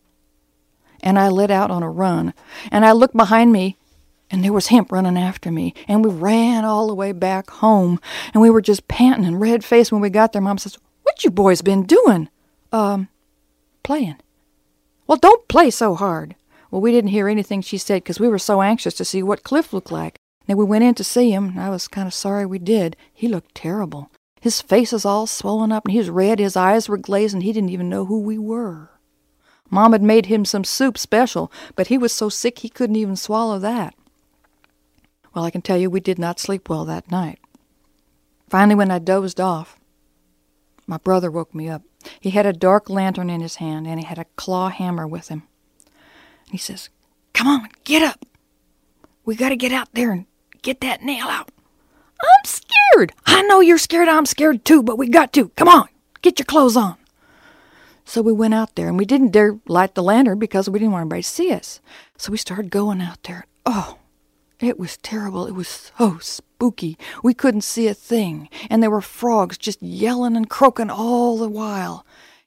And 1.02 1.18
I 1.18 1.28
lit 1.28 1.50
out 1.50 1.70
on 1.70 1.82
a 1.82 1.90
run, 1.90 2.34
and 2.70 2.84
I 2.84 2.92
looked 2.92 3.16
behind 3.16 3.52
me, 3.52 3.76
and 4.30 4.42
there 4.42 4.52
was 4.52 4.68
Hamp 4.68 4.90
running 4.90 5.18
after 5.18 5.52
me, 5.52 5.74
and 5.86 6.04
we 6.04 6.10
ran 6.10 6.64
all 6.64 6.86
the 6.86 6.94
way 6.94 7.12
back 7.12 7.50
home, 7.50 8.00
and 8.32 8.40
we 8.40 8.50
were 8.50 8.62
just 8.62 8.88
panting 8.88 9.26
and 9.26 9.40
red 9.40 9.64
faced 9.64 9.92
when 9.92 10.00
we 10.00 10.10
got 10.10 10.32
there. 10.32 10.42
Mom 10.42 10.58
says, 10.58 10.78
What 11.02 11.24
you 11.24 11.30
boys 11.30 11.62
been 11.62 11.84
doing? 11.84 12.28
Um, 12.72 13.08
playing. 13.82 14.16
Well, 15.06 15.18
don't 15.18 15.46
play 15.48 15.70
so 15.70 15.94
hard. 15.94 16.34
Well, 16.70 16.80
we 16.80 16.90
didn't 16.90 17.10
hear 17.10 17.28
anything 17.28 17.60
she 17.60 17.78
said 17.78 18.02
because 18.02 18.18
we 18.18 18.28
were 18.28 18.38
so 18.38 18.62
anxious 18.62 18.94
to 18.94 19.04
see 19.04 19.22
what 19.22 19.44
Cliff 19.44 19.72
looked 19.72 19.92
like. 19.92 20.16
Then 20.46 20.56
we 20.56 20.64
went 20.64 20.84
in 20.84 20.94
to 20.94 21.04
see 21.04 21.30
him, 21.30 21.50
and 21.50 21.60
I 21.60 21.70
was 21.70 21.88
kind 21.88 22.06
of 22.06 22.14
sorry 22.14 22.44
we 22.44 22.58
did. 22.58 22.96
He 23.12 23.28
looked 23.28 23.54
terrible. 23.54 24.10
His 24.40 24.60
face 24.60 24.92
was 24.92 25.06
all 25.06 25.26
swollen 25.26 25.72
up, 25.72 25.86
and 25.86 25.92
he 25.92 25.98
was 25.98 26.10
red, 26.10 26.38
his 26.38 26.56
eyes 26.56 26.88
were 26.88 26.98
glazed, 26.98 27.32
and 27.32 27.42
he 27.42 27.52
didn't 27.52 27.70
even 27.70 27.88
know 27.88 28.04
who 28.04 28.20
we 28.20 28.38
were. 28.38 28.90
Mom 29.70 29.92
had 29.92 30.02
made 30.02 30.26
him 30.26 30.44
some 30.44 30.64
soup 30.64 30.98
special, 30.98 31.50
but 31.76 31.86
he 31.86 31.96
was 31.96 32.12
so 32.12 32.28
sick 32.28 32.58
he 32.58 32.68
couldn't 32.68 32.96
even 32.96 33.16
swallow 33.16 33.58
that. 33.58 33.94
Well, 35.34 35.44
I 35.44 35.50
can 35.50 35.62
tell 35.62 35.78
you 35.78 35.88
we 35.88 36.00
did 36.00 36.18
not 36.18 36.38
sleep 36.38 36.68
well 36.68 36.84
that 36.84 37.10
night. 37.10 37.38
Finally, 38.48 38.74
when 38.76 38.90
I 38.90 38.98
dozed 38.98 39.40
off, 39.40 39.80
my 40.86 40.98
brother 40.98 41.30
woke 41.30 41.54
me 41.54 41.68
up. 41.68 41.82
He 42.20 42.30
had 42.30 42.44
a 42.44 42.52
dark 42.52 42.90
lantern 42.90 43.30
in 43.30 43.40
his 43.40 43.56
hand, 43.56 43.86
and 43.86 43.98
he 43.98 44.04
had 44.04 44.18
a 44.18 44.26
claw 44.36 44.68
hammer 44.68 45.06
with 45.06 45.28
him. 45.28 45.44
He 46.50 46.58
says, 46.58 46.90
Come 47.32 47.48
on, 47.48 47.68
get 47.84 48.02
up. 48.02 48.24
We 49.24 49.34
got 49.34 49.48
to 49.48 49.56
get 49.56 49.72
out 49.72 49.88
there 49.94 50.12
and 50.12 50.26
get 50.64 50.80
that 50.80 51.02
nail 51.02 51.28
out. 51.28 51.52
I'm 52.20 52.44
scared. 52.44 53.12
I 53.26 53.42
know 53.42 53.60
you're 53.60 53.78
scared. 53.78 54.08
I'm 54.08 54.26
scared 54.26 54.64
too, 54.64 54.82
but 54.82 54.98
we 54.98 55.08
got 55.08 55.32
to. 55.34 55.50
Come 55.50 55.68
on, 55.68 55.88
get 56.22 56.40
your 56.40 56.46
clothes 56.46 56.76
on. 56.76 56.96
So 58.04 58.20
we 58.20 58.32
went 58.32 58.54
out 58.54 58.74
there, 58.74 58.88
and 58.88 58.98
we 58.98 59.04
didn't 59.04 59.30
dare 59.30 59.58
light 59.66 59.94
the 59.94 60.02
lantern 60.02 60.38
because 60.38 60.68
we 60.68 60.78
didn't 60.78 60.92
want 60.92 61.02
anybody 61.02 61.22
to 61.22 61.28
see 61.28 61.52
us. 61.52 61.80
So 62.18 62.32
we 62.32 62.38
started 62.38 62.70
going 62.70 63.00
out 63.00 63.22
there. 63.22 63.46
Oh, 63.64 63.98
it 64.60 64.78
was 64.78 64.96
terrible. 64.98 65.46
It 65.46 65.54
was 65.54 65.92
so 65.96 66.18
spooky. 66.18 66.98
We 67.22 67.34
couldn't 67.34 67.62
see 67.62 67.86
a 67.86 67.94
thing, 67.94 68.48
and 68.68 68.82
there 68.82 68.90
were 68.90 69.00
frogs 69.00 69.56
just 69.58 69.82
yelling 69.82 70.36
and 70.36 70.50
croaking 70.50 70.90
all 70.90 71.38
the 71.38 71.48
while. 71.48 72.04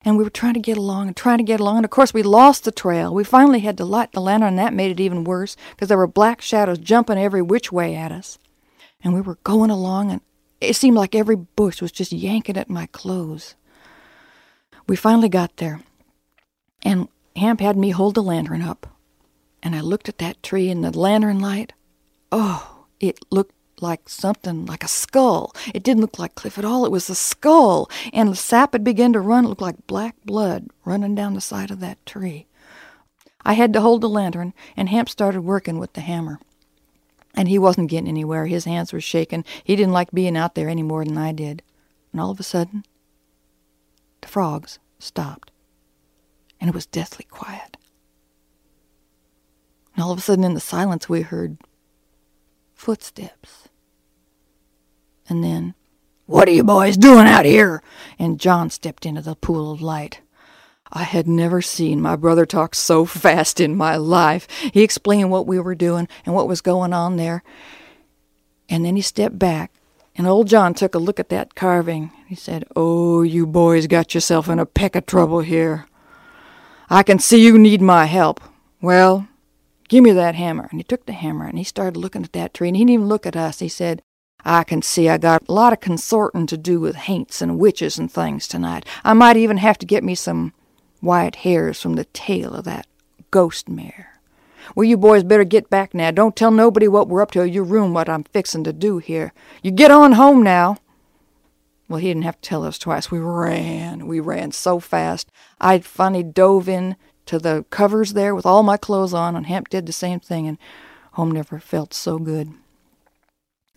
And 0.08 0.18
we 0.18 0.24
were 0.24 0.30
trying 0.32 0.54
to 0.54 0.60
get 0.60 0.78
along 0.78 1.08
and 1.08 1.16
trying 1.16 1.38
to 1.38 1.44
get 1.44 1.60
along, 1.60 1.78
and 1.78 1.86
of 1.86 1.92
course 1.92 2.14
we 2.14 2.24
lost 2.24 2.64
the 2.64 2.72
trail. 2.72 3.14
We 3.14 3.24
finally 3.24 3.60
had 3.60 3.78
to 3.78 3.86
light 3.86 4.14
the 4.14 4.22
lantern, 4.22 4.50
and 4.50 4.60
that 4.60 4.74
made 4.74 4.90
it 4.90 5.00
even 5.00 5.24
worse 5.24 5.56
because 5.72 5.90
there 5.90 5.98
were 5.98 6.08
black 6.08 6.42
shadows 6.42 6.80
jumping 6.80 7.20
every 7.20 7.42
which 7.42 7.72
way 7.72 7.94
at 7.94 8.12
us 8.12 8.40
and 9.04 9.14
we 9.14 9.22
were 9.22 9.38
going 9.44 9.70
along, 9.70 10.12
and 10.12 10.22
it 10.60 10.76
seemed 10.76 10.96
like 10.96 11.16
every 11.16 11.36
bush 11.36 11.82
was 11.82 11.92
just 11.92 12.12
yanking 12.12 12.58
at 12.58 12.70
my 12.70 12.88
clothes. 12.88 13.56
We 14.88 14.96
finally 14.96 15.30
got 15.30 15.58
there, 15.58 15.82
and 16.84 17.08
Hamp 17.36 17.60
had 17.60 17.78
me 17.78 17.92
hold 17.92 18.16
the 18.16 18.24
lantern 18.24 18.62
up, 18.62 18.88
and 19.62 19.76
I 19.76 19.82
looked 19.82 20.10
at 20.10 20.18
that 20.20 20.42
tree 20.42 20.70
in 20.70 20.82
the 20.82 20.98
lantern 20.98 21.40
light. 21.40 21.74
Oh, 22.32 22.86
it 23.00 23.20
looked 23.30 23.56
like 23.81 24.10
something 24.10 24.65
like 24.65 24.84
a 24.84 24.88
skull. 24.88 25.53
It 25.74 25.84
didn't 25.84 26.01
look 26.01 26.19
like 26.19 26.36
Cliff 26.36 26.57
at 26.57 26.65
all. 26.65 26.86
It 26.86 26.91
was 26.91 27.10
a 27.10 27.15
skull, 27.15 27.89
and 28.13 28.29
the 28.29 28.36
sap 28.36 28.74
had 28.74 28.84
begun 28.84 29.13
to 29.13 29.19
run. 29.19 29.46
It 29.46 29.50
looked 29.50 29.62
like 29.62 29.88
black 29.88 30.15
blood 30.25 30.67
running 30.86 31.15
down 31.15 31.34
the 31.34 31.41
side 31.41 31.72
of 31.72 31.79
that 31.79 32.05
tree. 32.05 32.48
I 33.46 33.53
had 33.53 33.72
to 33.74 33.81
hold 33.81 34.01
the 34.01 34.10
lantern, 34.10 34.53
and 34.75 34.89
Hamp 34.89 35.10
started 35.10 35.41
working 35.41 35.79
with 35.79 35.93
the 35.93 36.01
hammer. 36.01 36.39
And 37.34 37.48
he 37.48 37.60
wasn't 37.60 37.89
getting 37.89 38.10
anywhere. 38.10 38.48
His 38.48 38.65
hands 38.65 38.91
were 38.91 39.00
shaking. 39.00 39.46
He 39.63 39.75
didn't 39.75 39.93
like 39.93 40.12
being 40.12 40.36
out 40.36 40.55
there 40.55 40.67
any 40.67 40.84
more 40.84 41.05
than 41.05 41.17
I 41.17 41.31
did. 41.31 41.62
And 42.12 42.19
all 42.19 42.31
of 42.31 42.39
a 42.39 42.43
sudden, 42.43 42.84
the 44.22 44.27
frogs 44.27 44.79
stopped. 44.98 45.51
And 46.60 46.67
it 46.67 46.74
was 46.74 46.88
deathly 46.88 47.25
quiet. 47.29 47.77
And 49.96 50.03
all 50.03 50.12
of 50.12 50.17
a 50.17 50.22
sudden, 50.22 50.43
in 50.43 50.55
the 50.55 50.60
silence, 50.60 51.07
we 51.07 51.22
heard 51.22 51.57
footsteps. 52.74 53.67
And 55.29 55.43
then, 55.43 55.75
What 56.25 56.48
are 56.48 56.51
you 56.51 56.63
boys 56.63 56.98
doing 56.98 57.27
out 57.27 57.46
here? 57.46 57.81
And 58.19 58.39
John 58.39 58.69
stepped 58.69 59.05
into 59.05 59.22
the 59.22 59.36
pool 59.36 59.72
of 59.72 59.81
light. 59.81 60.22
I 60.91 61.03
had 61.03 61.27
never 61.27 61.62
seen 61.62 62.01
my 62.01 62.15
brother 62.15 62.46
talk 62.46 62.74
so 62.74 63.05
fast 63.05 63.60
in 63.60 63.75
my 63.75 63.98
life. 63.98 64.48
He 64.74 64.84
explained 64.84 65.31
what 65.31 65.48
we 65.48 65.60
were 65.60 65.75
doing 65.75 66.07
and 66.25 66.34
what 66.34 66.48
was 66.48 66.62
going 66.62 66.93
on 66.93 67.17
there. 67.17 67.43
And 68.69 68.86
then 68.86 68.96
he 68.96 69.01
stepped 69.01 69.39
back, 69.39 69.72
and 70.15 70.27
old 70.27 70.48
John 70.48 70.74
took 70.74 70.96
a 70.96 71.00
look 71.00 71.19
at 71.19 71.29
that 71.29 71.55
carving. 71.55 72.12
He 72.27 72.36
said, 72.36 72.65
Oh, 72.75 73.22
you 73.22 73.46
boys 73.46 73.88
got 73.88 74.13
yourself 74.13 74.50
in 74.50 74.60
a 74.60 74.65
peck 74.65 74.96
of 74.96 75.05
trouble 75.05 75.41
here. 75.41 75.88
I 76.89 77.03
can 77.03 77.19
see 77.19 77.46
you 77.46 77.57
need 77.57 77.81
my 77.81 78.05
help. 78.05 78.39
Well, 78.81 79.27
give 79.89 80.03
me 80.03 80.12
that 80.12 80.36
hammer. 80.36 80.67
And 80.72 80.79
he 80.79 80.84
took 80.84 81.05
the 81.05 81.13
hammer 81.13 81.46
and 81.46 81.57
he 81.57 81.63
started 81.63 81.98
looking 81.98 82.24
at 82.24 82.34
that 82.34 82.53
tree, 82.53 82.67
and 82.67 82.77
he 82.77 82.84
didn't 82.84 82.93
even 82.93 83.07
look 83.07 83.25
at 83.25 83.36
us. 83.36 83.60
He 83.60 83.69
said, 83.69 84.01
I 84.46 84.63
can 84.63 84.82
see 84.82 85.10
I 85.10 85.17
got 85.17 85.44
a 85.48 85.53
lot 85.53 85.74
of 85.74 85.79
consorting 85.79 86.48
to 86.48 86.58
do 86.58 86.79
with 86.79 86.96
haints 86.96 87.41
and 87.41 87.60
witches 87.60 87.98
and 87.98 88.12
things 88.12 88.48
tonight. 88.48 88.86
I 89.03 89.13
might 89.13 89.38
even 89.38 89.58
have 89.58 89.77
to 89.79 89.86
get 89.86 90.03
me 90.03 90.15
some 90.15 90.53
white 91.01 91.38
hairs 91.38 91.82
from 91.82 91.96
the 91.96 92.06
tail 92.06 92.53
of 92.53 92.65
that 92.65 92.88
ghost 93.32 93.67
mare. 93.67 94.20
Well, 94.75 94.84
you 94.84 94.98
boys 94.98 95.24
better 95.24 95.44
get 95.44 95.70
back 95.70 95.94
now. 95.94 96.12
Don't 96.12 96.36
tell 96.36 96.51
nobody 96.51 96.88
what 96.88 97.08
we're 97.08 97.22
up 97.22 97.32
to, 97.32 97.41
or 97.41 97.46
your 97.46 97.63
room 97.63 97.94
what 97.94 98.10
I'm 98.10 98.24
fixin' 98.25 98.63
to 98.65 98.74
do 98.74 98.98
here. 98.98 99.34
You 99.63 99.72
get 99.72 99.91
on 99.91 100.13
home 100.13 100.44
now. 100.44 100.77
Well, 101.88 102.00
he 102.00 102.10
didn't 102.10 102.24
have 102.24 102.41
to 102.41 102.50
tell 102.50 102.65
us 102.65 102.77
twice. 102.77 103.10
We 103.10 103.20
ran. 103.20 104.08
We 104.08 104.20
ran 104.20 104.51
so 104.51 104.79
fast. 104.79 105.32
I 105.62 105.79
finally 105.79 106.24
dove 106.24 106.67
in 106.67 106.98
to 107.27 107.39
the 107.39 107.65
covers 107.70 108.13
there 108.13 108.36
with 108.36 108.46
all 108.46 108.63
my 108.63 108.77
clothes 108.77 109.13
on, 109.13 109.36
and 109.36 109.46
Hamp 109.46 109.70
did 109.70 109.86
the 109.86 109.94
same 109.94 110.20
thing, 110.20 110.48
and 110.48 110.58
home 111.13 111.32
never 111.32 111.60
felt 111.60 111.94
so 111.94 112.20
good. 112.20 112.53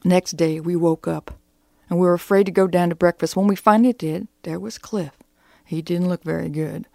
Next 0.05 0.33
day, 0.33 0.61
we 0.61 0.77
woke 0.77 1.07
up, 1.07 1.39
and 1.89 1.99
we 1.99 2.07
were 2.07 2.15
afraid 2.15 2.47
to 2.47 2.53
go 2.53 2.67
down 2.67 2.89
to 2.89 2.95
breakfast. 2.95 3.37
When 3.37 3.47
we 3.47 3.57
finally 3.57 3.93
did, 3.93 4.29
there 4.43 4.59
was 4.59 4.79
Cliff. 4.79 5.13
He 5.65 5.83
didn't 5.83 6.09
look 6.09 6.25
very 6.25 6.49
good. 6.49 6.87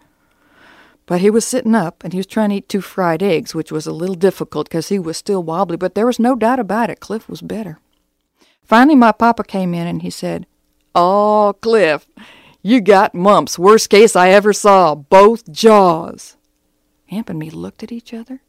But 1.06 1.20
he 1.20 1.30
was 1.30 1.46
sitting 1.46 1.74
up 1.74 2.02
and 2.02 2.12
he 2.12 2.18
was 2.18 2.26
trying 2.26 2.50
to 2.50 2.56
eat 2.56 2.68
two 2.68 2.80
fried 2.80 3.22
eggs, 3.22 3.54
which 3.54 3.70
was 3.70 3.86
a 3.86 3.92
little 3.92 4.16
difficult 4.16 4.68
because 4.68 4.88
he 4.88 4.98
was 4.98 5.16
still 5.16 5.42
wobbly, 5.42 5.76
but 5.76 5.94
there 5.94 6.06
was 6.06 6.18
no 6.18 6.34
doubt 6.34 6.58
about 6.58 6.90
it. 6.90 7.00
Cliff 7.00 7.28
was 7.28 7.40
better. 7.40 7.78
Finally, 8.64 8.96
my 8.96 9.12
papa 9.12 9.44
came 9.44 9.72
in 9.72 9.86
and 9.86 10.02
he 10.02 10.10
said, 10.10 10.46
Oh, 10.96 11.54
Cliff, 11.60 12.06
you 12.60 12.80
got 12.80 13.14
mumps. 13.14 13.58
Worst 13.58 13.88
case 13.88 14.16
I 14.16 14.30
ever 14.30 14.52
saw. 14.52 14.96
Both 14.96 15.50
jaws. 15.52 16.36
Amp 17.12 17.30
and 17.30 17.38
me 17.38 17.50
looked 17.50 17.84
at 17.84 17.92
each 17.92 18.12
other. 18.12 18.42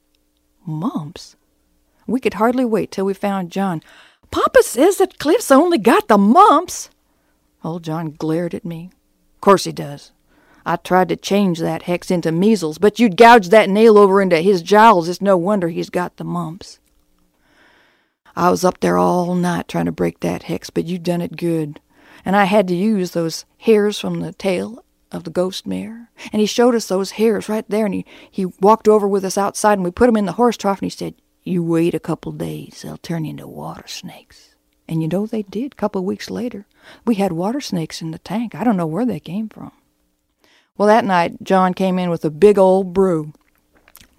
Mumps? 0.66 1.36
We 2.08 2.20
could 2.20 2.36
hardly 2.36 2.66
wait 2.66 2.92
till 2.92 3.06
we 3.06 3.14
found 3.14 3.52
John. 3.52 3.84
Papa 4.32 4.64
says 4.64 4.98
that 4.98 5.20
Cliff's 5.20 5.52
only 5.52 5.78
got 5.78 6.08
the 6.08 6.18
mumps. 6.18 6.90
Old 7.64 7.84
John 7.84 8.12
glared 8.12 8.54
at 8.54 8.66
me. 8.66 8.92
Course 9.42 9.64
he 9.64 9.72
does. 9.72 10.12
I 10.66 10.76
tried 10.76 11.08
to 11.10 11.16
change 11.16 11.60
that 11.60 11.84
hex 11.84 12.12
into 12.12 12.34
measles, 12.34 12.78
but 12.78 13.00
you'd 13.00 13.16
gouge 13.16 13.48
that 13.50 13.70
nail 13.70 13.98
over 13.98 14.22
into 14.22 14.42
his 14.42 14.62
jowls. 14.62 15.08
It's 15.08 15.22
no 15.22 15.38
wonder 15.38 15.70
he's 15.70 15.90
got 15.90 16.18
the 16.18 16.26
mumps. 16.26 16.80
I 18.36 18.50
was 18.50 18.66
up 18.66 18.82
there 18.82 18.98
all 18.98 19.34
night 19.36 19.70
trying 19.70 19.86
to 19.86 19.94
break 19.94 20.20
that 20.20 20.44
hex, 20.44 20.70
but 20.70 20.86
you 20.86 21.00
done 21.00 21.22
it 21.22 21.38
good. 21.38 21.80
And 22.26 22.36
I 22.36 22.44
had 22.44 22.68
to 22.68 22.76
use 22.76 23.12
those 23.12 23.46
hairs 23.60 23.98
from 24.00 24.20
the 24.20 24.34
tail 24.34 24.84
of 25.12 25.24
the 25.24 25.32
ghost 25.32 25.66
mare. 25.66 26.10
And 26.34 26.42
he 26.42 26.46
showed 26.46 26.76
us 26.76 26.88
those 26.88 27.12
hairs 27.12 27.48
right 27.48 27.68
there, 27.70 27.86
and 27.86 27.94
he, 27.94 28.06
he 28.30 28.46
walked 28.46 28.90
over 28.90 29.08
with 29.08 29.24
us 29.24 29.38
outside, 29.38 29.74
and 29.74 29.86
we 29.86 29.92
put 29.92 30.10
'em 30.10 30.18
in 30.18 30.26
the 30.26 30.34
horse 30.34 30.58
trough, 30.58 30.80
and 30.82 30.92
he 30.92 30.96
said, 30.96 31.16
You 31.48 31.64
wait 31.64 31.96
a 31.96 32.00
couple 32.00 32.34
days, 32.34 32.82
they'll 32.84 32.98
turn 32.98 33.26
into 33.26 33.48
water 33.48 33.88
snakes. 33.88 34.56
And 34.86 35.02
you 35.02 35.08
know 35.08 35.26
they 35.26 35.44
did. 35.44 35.72
A 35.72 35.76
couple 35.78 36.04
weeks 36.04 36.30
later, 36.30 36.66
we 37.06 37.16
had 37.16 37.32
water 37.32 37.62
snakes 37.62 38.02
in 38.02 38.12
the 38.12 38.20
tank. 38.20 38.54
I 38.54 38.66
don't 38.66 38.76
know 38.76 38.86
where 38.86 39.06
they 39.06 39.22
came 39.22 39.48
from. 39.48 39.72
Well, 40.78 40.90
that 40.90 41.06
night, 41.06 41.42
John 41.42 41.74
came 41.74 42.00
in 42.00 42.10
with 42.10 42.26
a 42.26 42.30
big 42.30 42.58
old 42.58 42.92
brew. 42.92 43.32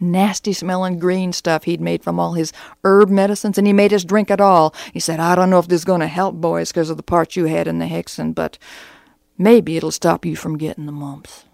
Nasty 0.01 0.55
smelling 0.55 0.99
green 0.99 1.35
stuff 1.35 1.65
he'd 1.65 1.83
made 1.83 2.03
from 2.03 2.19
all 2.19 2.33
his 2.33 2.51
herb 2.83 3.11
medicines, 3.11 3.59
and 3.59 3.67
he 3.67 3.75
made 3.75 3.93
us 3.93 4.05
drink 4.05 4.31
it 4.31 4.41
all. 4.41 4.75
He 4.95 5.01
said, 5.01 5.21
I 5.21 5.35
don't 5.35 5.51
know 5.51 5.59
if 5.59 5.69
this 5.69 5.83
is 5.83 5.85
going 5.85 6.01
to 6.01 6.07
help, 6.07 6.37
boys, 6.37 6.73
because 6.73 6.89
of 6.89 6.97
the 6.97 7.03
part 7.03 7.37
you 7.37 7.45
had 7.45 7.69
in 7.69 7.79
the 7.79 7.85
hexen, 7.85 8.35
but 8.35 8.57
maybe 9.37 9.77
it'll 9.77 9.91
stop 9.91 10.25
you 10.25 10.35
from 10.35 10.57
getting 10.57 10.87
the 10.87 10.93
mumps. 10.93 11.45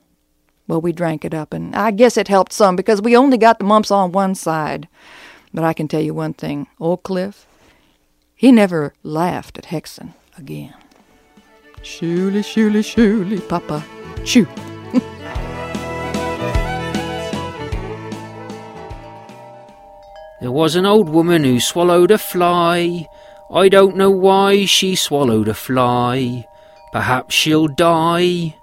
Well, 0.69 0.81
we 0.81 0.93
drank 0.93 1.25
it 1.25 1.35
up, 1.35 1.52
and 1.52 1.75
I 1.75 1.90
guess 1.90 2.16
it 2.16 2.28
helped 2.28 2.52
some 2.52 2.76
because 2.76 3.02
we 3.02 3.16
only 3.16 3.38
got 3.38 3.59
the 3.59 3.64
mumps 3.64 3.90
on 3.90 4.12
one 4.12 4.37
side. 4.37 4.88
But 5.54 5.62
I 5.62 5.73
can 5.73 5.87
tell 5.87 6.02
you 6.02 6.12
one 6.12 6.34
thing 6.34 6.66
old 6.80 7.04
Cliff, 7.04 7.46
he 8.34 8.50
never 8.50 8.92
laughed 9.04 9.56
at 9.56 9.66
Hexen 9.66 10.12
again. 10.37 10.75
Surely, 11.82 12.42
surely, 12.42 12.82
surely, 12.82 13.40
Papa, 13.40 13.84
chew. 14.25 14.46
There 20.40 20.52
was 20.52 20.76
an 20.76 20.84
old 20.84 21.08
woman 21.08 21.42
who 21.42 21.58
swallowed 21.58 22.11
a 22.11 22.18
fly. 22.18 23.08
I 23.50 23.70
don't 23.70 23.96
know 23.96 24.11
why 24.11 24.66
she 24.66 24.94
swallowed 24.94 25.49
a 25.49 25.54
fly. 25.54 26.46
Perhaps 26.92 27.34
she'll 27.34 27.66
die. 27.66 28.54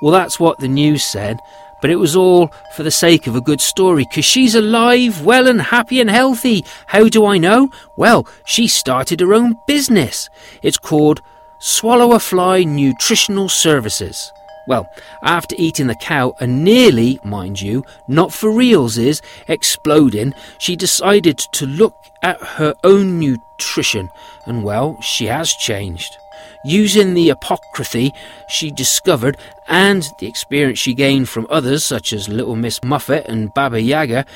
Well, 0.00 0.12
that's 0.12 0.38
what 0.38 0.60
the 0.60 0.68
news 0.68 1.02
said, 1.02 1.40
but 1.80 1.90
it 1.90 1.96
was 1.96 2.16
all 2.16 2.50
for 2.74 2.82
the 2.82 2.90
sake 2.90 3.26
of 3.26 3.36
a 3.36 3.40
good 3.40 3.60
story, 3.60 4.04
'cause 4.04 4.24
she's 4.24 4.54
alive, 4.54 5.22
well 5.22 5.46
and 5.46 5.62
happy 5.62 6.00
and 6.00 6.10
healthy. 6.10 6.64
How 6.86 7.08
do 7.08 7.26
I 7.26 7.38
know? 7.38 7.70
Well, 7.96 8.26
she 8.44 8.66
started 8.68 9.20
her 9.20 9.34
own 9.34 9.56
business. 9.66 10.28
It's 10.62 10.78
called 10.78 11.20
Swallow 11.58 12.12
a 12.12 12.18
Fly 12.18 12.64
Nutritional 12.64 13.48
Services. 13.48 14.32
Well, 14.68 14.86
after 15.24 15.56
eating 15.58 15.88
the 15.88 15.94
cow, 15.96 16.34
and 16.38 16.62
nearly, 16.62 17.18
mind 17.24 17.60
you, 17.60 17.84
not 18.06 18.32
for 18.32 18.50
reals 18.50 18.98
is, 18.98 19.20
exploding, 19.48 20.32
she 20.58 20.76
decided 20.76 21.38
to 21.52 21.66
look 21.66 21.94
at 22.22 22.40
her 22.40 22.74
own 22.84 23.18
nutrition, 23.18 24.10
and 24.46 24.62
well, 24.62 24.96
she 25.00 25.26
has 25.26 25.52
changed. 25.54 26.16
Using 26.62 27.14
the 27.14 27.30
apocryphy 27.30 28.12
she 28.48 28.70
discovered 28.70 29.38
and 29.66 30.06
the 30.18 30.26
experience 30.26 30.78
she 30.78 30.92
gained 30.92 31.28
from 31.28 31.46
others, 31.48 31.84
such 31.84 32.12
as 32.12 32.28
Little 32.28 32.56
Miss 32.56 32.82
Muffet 32.84 33.26
and 33.26 33.52
Baba 33.54 33.80
Yaga, 33.80 34.26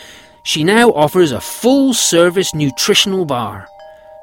she 0.43 0.65
now 0.65 0.91
offers 0.91 1.33
a 1.33 1.41
full 1.41 1.93
service 1.93 2.55
nutritional 2.55 3.25
bar. 3.25 3.69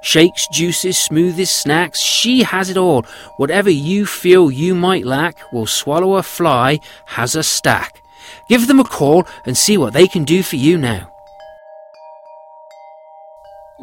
Shakes, 0.02 0.47
juices, 0.52 0.97
smoothies, 0.97 1.49
snacks, 1.49 1.99
she 1.99 2.41
has 2.41 2.71
it 2.71 2.78
all. 2.78 3.04
Whatever 3.38 3.69
you 3.69 4.08
feel 4.08 4.49
you 4.49 4.73
might 4.73 5.06
lack, 5.06 5.38
will 5.54 5.67
swallow 5.67 6.15
a 6.15 6.23
fly 6.23 6.80
has 7.06 7.36
a 7.36 7.43
stack. 7.43 8.02
Give 8.49 8.67
them 8.67 8.80
a 8.80 8.84
call 8.84 9.28
and 9.45 9.56
see 9.56 9.78
what 9.78 9.93
they 9.93 10.08
can 10.08 10.23
do 10.23 10.41
for 10.41 10.56
you 10.56 10.78
now. 10.78 11.11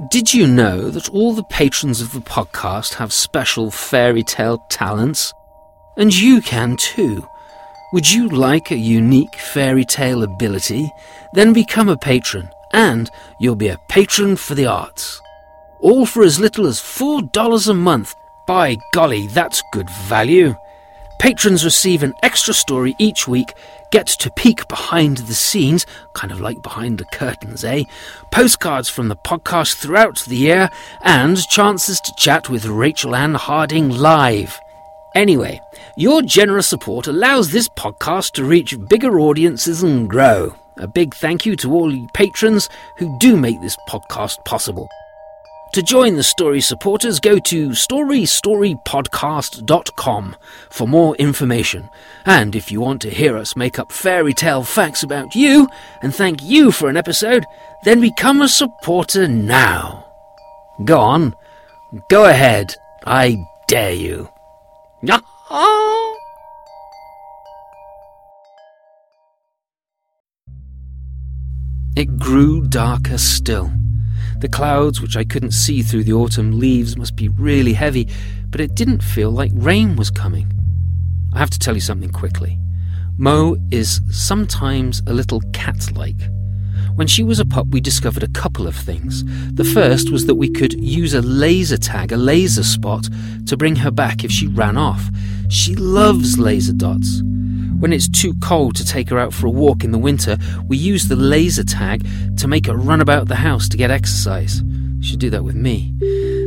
Did 0.07 0.33
you 0.33 0.47
know 0.47 0.91
that 0.91 1.09
all 1.09 1.33
the 1.33 1.43
patrons 1.43 2.01
of 2.01 2.13
the 2.13 2.21
podcast 2.21 2.95
have 2.95 3.13
special 3.13 3.73
fairy 3.73 4.23
tale 4.23 4.59
talents? 4.69 5.35
And 5.97 6.17
you 6.17 6.41
can 6.41 6.77
too. 6.77 7.27
Would 7.93 8.09
you 8.09 8.29
like 8.29 8.71
a 8.71 8.77
unique 8.77 9.35
fairy 9.35 9.85
tale 9.85 10.23
ability? 10.23 10.89
Then 11.33 11.53
become 11.53 11.89
a 11.89 11.97
patron, 11.97 12.49
and 12.73 13.11
you'll 13.41 13.57
be 13.57 13.67
a 13.67 13.81
patron 13.89 14.37
for 14.37 14.55
the 14.55 14.67
arts. 14.67 15.21
All 15.81 16.07
for 16.07 16.23
as 16.23 16.39
little 16.39 16.69
as 16.69 16.79
$4 16.79 17.69
a 17.69 17.75
month. 17.75 18.15
By 18.47 18.77
golly, 18.93 19.27
that's 19.27 19.65
good 19.73 19.91
value. 19.91 20.55
Patrons 21.19 21.65
receive 21.65 22.05
an 22.05 22.15
extra 22.23 22.55
story 22.55 22.95
each 22.99 23.27
week, 23.27 23.53
get 23.91 24.07
to 24.07 24.31
peek 24.31 24.69
behind 24.69 25.19
the 25.19 25.35
scenes, 25.35 25.85
kind 26.15 26.31
of 26.31 26.41
like 26.41 26.63
behind 26.63 26.99
the 26.99 27.05
curtains, 27.07 27.65
eh? 27.65 27.83
Postcards 28.31 28.89
from 28.89 29.09
the 29.09 29.17
podcast 29.17 29.75
throughout 29.75 30.19
the 30.21 30.37
year, 30.37 30.71
and 31.03 31.37
chances 31.49 32.01
to 32.01 32.15
chat 32.17 32.49
with 32.49 32.67
Rachel 32.67 33.17
Ann 33.17 33.35
Harding 33.35 33.91
live. 33.91 34.61
Anyway, 35.17 35.61
your 35.97 36.23
generous 36.23 36.69
support 36.69 37.09
allows 37.09 37.51
this 37.51 37.69
podcast 37.69 38.33
to 38.33 38.45
reach 38.45 38.79
bigger 38.89 39.19
audiences 39.19 39.83
and 39.83 40.09
grow. 40.09 40.55
A 40.77 40.87
big 40.87 41.15
thank 41.15 41.45
you 41.45 41.57
to 41.57 41.73
all 41.73 41.93
you 41.93 42.07
patrons 42.15 42.69
who 42.99 43.19
do 43.19 43.37
make 43.37 43.61
this 43.61 43.77
podcast 43.89 44.45
possible. 44.45 44.89
To 45.75 45.83
join 45.83 46.17
the 46.17 46.23
story 46.23 46.63
supporters, 46.63 47.21
go 47.21 47.39
to 47.39 47.69
storystorypodcast.com 47.71 50.37
for 50.71 50.89
more 50.89 51.15
information. 51.17 51.91
And 52.25 52.57
if 52.57 52.73
you 52.73 52.81
want 52.81 53.03
to 53.03 53.11
hear 53.11 53.37
us 53.37 53.55
make 53.55 53.79
up 53.79 53.93
fairy 53.93 54.33
tale 54.33 54.65
facts 54.65 55.03
about 55.03 55.35
you 55.35 55.69
and 56.03 56.15
thank 56.15 56.43
you 56.43 56.73
for 56.73 56.89
an 56.89 56.97
episode, 56.97 57.45
then 57.85 58.01
become 58.01 58.41
a 58.41 58.49
supporter 58.49 59.29
now. 59.29 60.07
Go 60.85 60.99
on. 60.99 61.35
Go 62.09 62.25
ahead. 62.25 62.75
I 63.05 63.37
dare 63.69 63.93
you. 63.93 64.31
It 71.95 72.19
grew 72.19 72.67
darker 72.69 73.19
still. 73.19 73.71
The 74.41 74.49
clouds, 74.49 75.01
which 75.01 75.17
I 75.17 75.25
couldn't 75.25 75.51
see 75.51 75.83
through 75.83 76.05
the 76.05 76.13
autumn 76.13 76.61
leaves, 76.61 76.97
must 76.97 77.17
be 77.17 77.29
really 77.29 77.73
heavy, 77.73 78.09
but 78.51 78.61
it 78.61 78.77
didn't 78.77 79.03
feel 79.03 79.31
like 79.31 79.51
rain 79.55 79.97
was 79.97 80.11
coming. 80.11 80.53
I 81.33 81.39
have 81.39 81.51
to 81.51 81.59
tell 81.59 81.75
you 81.75 81.81
something 81.81 82.11
quickly. 82.11 82.59
Mo 83.17 83.57
is 83.73 84.01
sometimes 84.11 85.03
a 85.09 85.13
little 85.13 85.41
cat 85.53 85.91
like. 85.97 86.21
When 86.95 87.09
she 87.09 87.25
was 87.25 87.41
a 87.41 87.45
pup, 87.45 87.67
we 87.69 87.81
discovered 87.81 88.23
a 88.23 88.29
couple 88.29 88.69
of 88.69 88.77
things. 88.77 89.25
The 89.55 89.65
first 89.65 90.11
was 90.11 90.27
that 90.27 90.37
we 90.37 90.49
could 90.49 90.73
use 90.75 91.15
a 91.15 91.23
laser 91.23 91.77
tag, 91.77 92.13
a 92.13 92.17
laser 92.17 92.63
spot, 92.63 93.09
to 93.47 93.57
bring 93.57 93.77
her 93.77 93.91
back 93.91 94.23
if 94.23 94.31
she 94.31 94.47
ran 94.47 94.77
off. 94.77 95.09
She 95.49 95.75
loves 95.75 96.39
laser 96.39 96.73
dots. 96.73 97.23
When 97.79 97.93
it's 97.93 98.09
too 98.09 98.35
cold 98.43 98.75
to 98.77 98.85
take 98.85 99.09
her 99.11 99.19
out 99.19 99.33
for 99.33 99.47
a 99.47 99.51
walk 99.51 99.85
in 99.85 99.93
the 99.93 99.99
winter, 99.99 100.37
we 100.67 100.77
use 100.77 101.07
the 101.07 101.15
laser 101.15 101.63
tag 101.63 102.05
to 102.39 102.49
make 102.49 102.67
her 102.67 102.77
run 102.77 103.01
about 103.01 103.29
the 103.29 103.37
house 103.37 103.69
to 103.69 103.77
get 103.77 103.91
exercise. 103.91 104.63
She'd 105.01 105.21
do 105.21 105.31
that 105.31 105.45
with 105.45 105.55
me. 105.55 105.95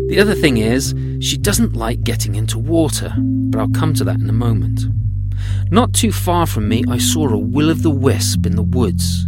The 0.09 0.19
other 0.19 0.35
thing 0.35 0.57
is, 0.57 0.93
she 1.21 1.37
doesn't 1.37 1.73
like 1.73 2.03
getting 2.03 2.35
into 2.35 2.59
water, 2.59 3.13
but 3.17 3.59
I'll 3.59 3.69
come 3.69 3.93
to 3.93 4.03
that 4.03 4.19
in 4.19 4.29
a 4.29 4.33
moment. 4.33 4.81
Not 5.71 5.93
too 5.93 6.11
far 6.11 6.45
from 6.45 6.67
me, 6.67 6.83
I 6.89 6.97
saw 6.97 7.29
a 7.29 7.37
will 7.37 7.69
o' 7.69 7.75
the 7.75 7.89
wisp 7.89 8.45
in 8.45 8.57
the 8.57 8.61
woods. 8.61 9.25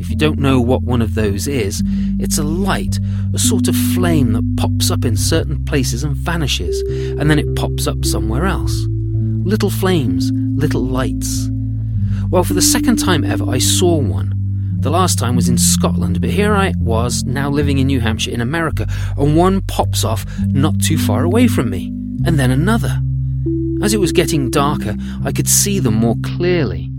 If 0.00 0.10
you 0.10 0.16
don't 0.16 0.40
know 0.40 0.60
what 0.60 0.82
one 0.82 1.00
of 1.00 1.14
those 1.14 1.46
is, 1.46 1.80
it's 2.18 2.38
a 2.38 2.42
light, 2.42 2.98
a 3.32 3.38
sort 3.38 3.68
of 3.68 3.76
flame 3.94 4.32
that 4.32 4.56
pops 4.56 4.90
up 4.90 5.04
in 5.04 5.16
certain 5.16 5.64
places 5.64 6.02
and 6.02 6.16
vanishes, 6.16 6.80
and 7.20 7.30
then 7.30 7.38
it 7.38 7.54
pops 7.54 7.86
up 7.86 8.04
somewhere 8.04 8.46
else. 8.46 8.74
Little 9.44 9.70
flames, 9.70 10.32
little 10.60 10.84
lights. 10.84 11.48
Well, 12.30 12.44
for 12.44 12.54
the 12.54 12.62
second 12.62 12.96
time 12.98 13.24
ever, 13.24 13.44
I 13.48 13.58
saw 13.58 13.96
one. 13.96 14.34
The 14.80 14.90
last 14.90 15.18
time 15.18 15.34
was 15.34 15.48
in 15.48 15.58
Scotland, 15.58 16.20
but 16.20 16.30
here 16.30 16.54
I 16.54 16.74
was, 16.78 17.24
now 17.24 17.50
living 17.50 17.78
in 17.78 17.86
New 17.86 18.00
Hampshire 18.00 18.30
in 18.30 18.40
America, 18.40 18.86
and 19.16 19.36
one 19.36 19.62
pops 19.62 20.04
off 20.04 20.24
not 20.48 20.80
too 20.80 20.96
far 20.96 21.24
away 21.24 21.48
from 21.48 21.70
me, 21.70 21.86
and 22.24 22.38
then 22.38 22.50
another. 22.50 23.00
As 23.82 23.94
it 23.94 24.00
was 24.00 24.12
getting 24.12 24.50
darker, 24.50 24.96
I 25.24 25.32
could 25.32 25.48
see 25.48 25.80
them 25.80 25.94
more 25.94 26.16
clearly. 26.22 26.90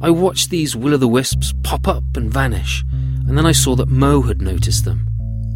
I 0.00 0.10
watched 0.10 0.50
these 0.50 0.76
will 0.76 0.94
o' 0.94 0.96
the 0.96 1.08
wisps 1.08 1.54
pop 1.62 1.88
up 1.88 2.16
and 2.16 2.32
vanish, 2.32 2.84
and 2.92 3.38
then 3.38 3.46
I 3.46 3.52
saw 3.52 3.74
that 3.76 3.88
Mo 3.88 4.22
had 4.22 4.42
noticed 4.42 4.84
them. 4.84 5.08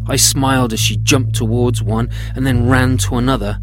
I 0.07 0.15
smiled 0.15 0.73
as 0.73 0.79
she 0.79 0.97
jumped 0.97 1.35
towards 1.35 1.81
one 1.81 2.09
and 2.35 2.45
then 2.45 2.67
ran 2.67 2.97
to 2.99 3.15
another, 3.15 3.59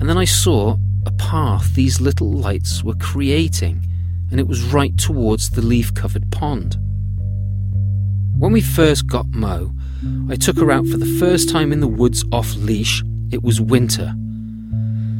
and 0.00 0.08
then 0.08 0.18
I 0.18 0.24
saw 0.24 0.76
a 1.06 1.12
path 1.12 1.74
these 1.74 2.00
little 2.00 2.32
lights 2.32 2.82
were 2.84 2.94
creating, 2.94 3.86
and 4.30 4.38
it 4.38 4.46
was 4.46 4.62
right 4.62 4.96
towards 4.98 5.50
the 5.50 5.62
leaf 5.62 5.94
covered 5.94 6.30
pond. 6.30 6.76
When 8.38 8.52
we 8.52 8.60
first 8.60 9.06
got 9.06 9.28
Mo, 9.30 9.72
I 10.28 10.36
took 10.36 10.58
her 10.58 10.70
out 10.70 10.86
for 10.86 10.96
the 10.96 11.18
first 11.18 11.48
time 11.48 11.72
in 11.72 11.80
the 11.80 11.86
woods 11.86 12.24
off 12.32 12.54
leash. 12.56 13.02
It 13.30 13.42
was 13.42 13.60
winter. 13.60 14.14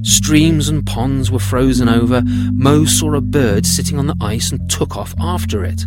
Streams 0.02 0.68
and 0.68 0.84
ponds 0.84 1.30
were 1.30 1.38
frozen 1.38 1.88
over. 1.88 2.22
Mo 2.52 2.84
saw 2.84 3.14
a 3.14 3.20
bird 3.20 3.64
sitting 3.64 3.98
on 3.98 4.08
the 4.08 4.16
ice 4.20 4.50
and 4.50 4.68
took 4.68 4.96
off 4.96 5.14
after 5.20 5.64
it. 5.64 5.84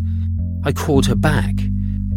I 0.63 0.71
called 0.71 1.07
her 1.07 1.15
back, 1.15 1.55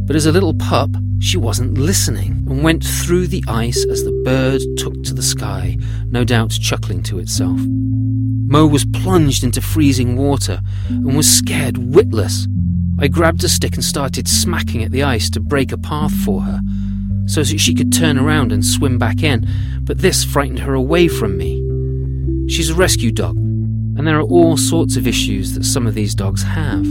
but 0.07 0.15
as 0.15 0.27
a 0.27 0.33
little 0.33 0.55
pup, 0.55 0.91
she 1.21 1.37
wasn't 1.37 1.77
listening 1.77 2.45
and 2.49 2.63
went 2.63 2.85
through 2.85 3.27
the 3.27 3.45
ice 3.49 3.85
as 3.87 4.05
the 4.05 4.23
bird 4.25 4.61
took 4.77 5.03
to 5.05 5.15
the 5.15 5.23
sky, 5.23 5.77
no 6.07 6.25
doubt 6.25 6.51
chuckling 6.51 7.03
to 7.05 7.19
itself. 7.19 7.59
Mo 7.59 8.67
was 8.67 8.87
plunged 8.87 9.45
into 9.45 9.61
freezing 9.61 10.17
water 10.17 10.61
and 10.89 11.17
was 11.17 11.31
scared 11.31 11.77
witless. 11.77 12.47
I 12.99 13.09
grabbed 13.09 13.45
a 13.45 13.49
stick 13.49 13.75
and 13.75 13.85
started 13.85 14.27
smacking 14.27 14.83
at 14.83 14.91
the 14.91 15.03
ice 15.03 15.29
to 15.31 15.41
break 15.41 15.71
a 15.71 15.79
path 15.79 16.15
for 16.25 16.43
her, 16.43 16.61
so 17.27 17.43
that 17.43 17.59
she 17.59 17.75
could 17.75 17.93
turn 17.93 18.17
around 18.17 18.53
and 18.53 18.65
swim 18.65 18.99
back 18.99 19.23
in, 19.23 19.47
but 19.83 19.99
this 19.99 20.25
frightened 20.25 20.61
her 20.61 20.75
away 20.75 21.09
from 21.09 21.37
me. 21.37 21.63
She's 22.51 22.71
a 22.71 22.75
rescue 22.75 23.13
dog, 23.13 23.37
and 23.37 24.07
there 24.07 24.19
are 24.19 24.23
all 24.23 24.57
sorts 24.57 24.97
of 24.97 25.07
issues 25.07 25.55
that 25.55 25.65
some 25.65 25.87
of 25.87 25.95
these 25.95 26.15
dogs 26.15 26.43
have. 26.43 26.87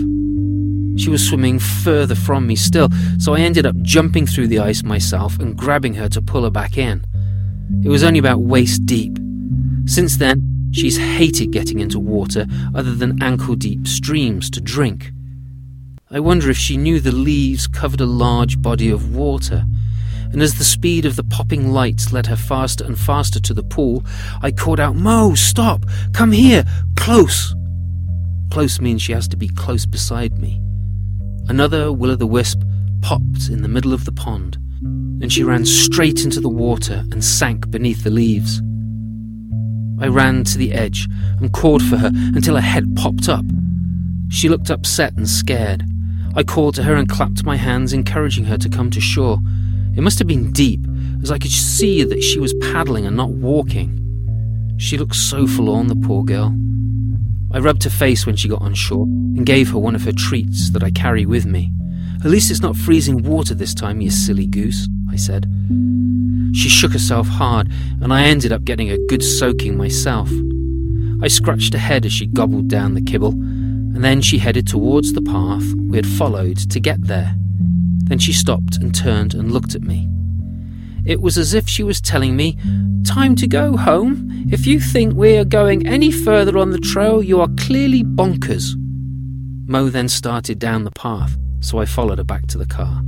She 0.98 1.10
was 1.10 1.26
swimming 1.28 1.60
further 1.60 2.16
from 2.16 2.48
me 2.48 2.56
still, 2.56 2.90
so 3.18 3.34
I 3.34 3.40
ended 3.40 3.66
up 3.66 3.76
jumping 3.82 4.26
through 4.26 4.48
the 4.48 4.60
ice 4.60 4.84
myself 4.84 5.40
and 5.40 5.56
grabbing 5.58 5.94
her 5.96 6.10
to 6.10 6.22
pull 6.22 6.44
her 6.44 6.50
back 6.50 6.78
in. 6.78 7.06
It 7.84 7.90
was 7.90 8.04
only 8.04 8.20
about 8.20 8.42
waist 8.42 8.86
deep. 8.86 9.18
Since 9.86 10.18
then, 10.18 10.70
she's 10.72 10.98
hated 10.98 11.52
getting 11.52 11.80
into 11.80 12.00
water 12.00 12.46
other 12.76 12.96
than 12.96 13.22
ankle 13.22 13.56
deep 13.56 13.88
streams 13.88 14.50
to 14.52 14.62
drink. 14.62 15.12
I 16.10 16.20
wonder 16.20 16.50
if 16.50 16.58
she 16.58 16.78
knew 16.78 17.00
the 17.00 17.12
leaves 17.12 17.68
covered 17.68 18.02
a 18.02 18.06
large 18.06 18.62
body 18.62 18.90
of 18.90 19.16
water 19.16 19.66
and 20.32 20.42
as 20.42 20.58
the 20.58 20.64
speed 20.64 21.06
of 21.06 21.16
the 21.16 21.24
popping 21.24 21.72
lights 21.72 22.12
led 22.12 22.28
her 22.28 22.36
faster 22.36 22.84
and 22.84 23.00
faster 23.00 23.40
to 23.40 23.54
the 23.54 23.64
pool, 23.64 24.04
I 24.42 24.52
called 24.52 24.80
out, 24.80 24.96
Mo, 24.96 25.36
stop! 25.36 25.86
Come 26.14 26.32
here! 26.32 26.66
Close! 26.96 27.56
Close 28.52 28.82
means 28.82 29.02
she 29.02 29.14
has 29.14 29.28
to 29.30 29.38
be 29.38 29.48
close 29.48 29.86
beside 29.86 30.38
me. 30.38 30.62
Another 31.50 31.94
will 31.94 32.12
o' 32.12 32.16
the 32.16 32.28
wisp 32.28 32.62
popped 33.02 33.50
in 33.50 33.62
the 33.62 33.70
middle 33.70 33.94
of 33.94 34.04
the 34.04 34.12
pond, 34.12 34.58
and 35.22 35.32
she 35.32 35.44
ran 35.44 35.66
straight 35.66 36.24
into 36.26 36.42
the 36.42 36.50
water 36.50 37.06
and 37.12 37.24
sank 37.24 37.72
beneath 37.72 38.04
the 38.04 38.10
leaves. 38.10 38.62
I 40.00 40.08
ran 40.08 40.44
to 40.44 40.58
the 40.58 40.74
edge 40.74 41.08
and 41.40 41.54
called 41.54 41.82
for 41.84 41.98
her 41.98 42.12
until 42.36 42.56
her 42.56 42.62
head 42.62 42.96
popped 42.96 43.30
up. 43.30 43.46
She 44.30 44.50
looked 44.50 44.70
upset 44.70 45.14
and 45.16 45.28
scared. 45.28 45.86
I 46.36 46.44
called 46.44 46.76
to 46.76 46.84
her 46.84 46.96
and 46.96 47.08
clapped 47.08 47.46
my 47.46 47.56
hands, 47.56 47.94
encouraging 47.94 48.44
her 48.46 48.58
to 48.58 48.70
come 48.70 48.92
to 48.92 49.02
shore. 49.02 49.40
It 49.96 50.02
must 50.02 50.20
have 50.20 50.28
been 50.28 50.52
deep, 50.52 50.82
as 51.24 51.32
I 51.32 51.40
could 51.40 51.52
see 51.52 52.04
that 52.04 52.22
she 52.22 52.40
was 52.40 52.54
paddling 52.56 53.06
and 53.06 53.16
not 53.16 53.30
walking. 53.30 54.76
She 54.78 54.98
looked 54.98 55.16
so 55.16 55.48
forlorn, 55.48 55.88
the 55.88 55.96
poor 55.96 56.24
girl. 56.24 56.54
I 57.52 57.60
rubbed 57.60 57.84
her 57.84 57.90
face 57.90 58.26
when 58.26 58.36
she 58.36 58.50
got 58.50 58.62
on 58.62 58.74
shore 58.74 59.06
and 59.06 59.46
gave 59.46 59.70
her 59.70 59.80
one 59.80 59.96
of 59.96 60.04
her 60.04 60.12
treats 60.12 60.70
that 60.72 60.84
I 60.84 60.92
carry 60.92 61.26
with 61.26 61.46
me. 61.46 61.72
At 62.24 62.32
least 62.32 62.52
it's 62.52 62.62
not 62.62 62.76
freezing 62.76 63.24
water 63.24 63.54
this 63.54 63.74
time, 63.74 64.02
you 64.02 64.10
silly 64.10 64.48
goose, 64.48 64.88
I 65.10 65.16
said. 65.16 65.46
She 66.54 66.70
shook 66.70 66.92
herself 66.92 67.28
hard, 67.28 67.72
and 68.02 68.12
I 68.12 68.24
ended 68.24 68.52
up 68.52 68.64
getting 68.64 68.90
a 68.90 68.98
good 69.08 69.24
soaking 69.24 69.78
myself. 69.78 70.30
I 71.22 71.28
scratched 71.28 71.74
her 71.74 71.80
head 71.80 72.06
as 72.06 72.14
she 72.14 72.28
gobbled 72.28 72.68
down 72.68 72.96
the 72.96 73.02
kibble, 73.02 73.32
and 73.32 74.04
then 74.04 74.22
she 74.22 74.40
headed 74.40 74.68
towards 74.68 75.14
the 75.14 75.22
path 75.22 75.64
we 75.90 75.98
had 75.98 76.08
followed 76.08 76.58
to 76.58 76.80
get 76.80 77.02
there. 77.02 77.36
Then 78.06 78.20
she 78.20 78.34
stopped 78.34 78.78
and 78.78 78.94
turned 78.94 79.34
and 79.34 79.52
looked 79.52 79.76
at 79.76 79.84
me. 79.84 80.10
It 81.08 81.22
was 81.22 81.38
as 81.38 81.54
if 81.54 81.70
she 81.70 81.84
was 81.84 82.02
telling 82.02 82.36
me, 82.36 82.58
Time 83.06 83.34
to 83.38 83.48
go 83.48 83.78
home. 83.78 84.46
If 84.52 84.68
you 84.68 84.82
think 84.82 85.16
we 85.16 85.38
are 85.38 85.46
going 85.46 85.88
any 85.88 86.12
further 86.12 86.58
on 86.58 86.72
the 86.72 86.78
trail, 86.78 87.24
you 87.24 87.40
are 87.40 87.48
clearly 87.58 88.04
bonkers. 88.04 88.76
Mo 89.70 89.90
then 89.90 90.10
started 90.10 90.60
down 90.60 90.84
the 90.84 90.92
path, 90.92 91.38
so 91.62 91.78
I 91.78 91.86
followed 91.86 92.18
her 92.18 92.26
back 92.26 92.48
to 92.48 92.58
the 92.58 92.66
car. 92.66 93.02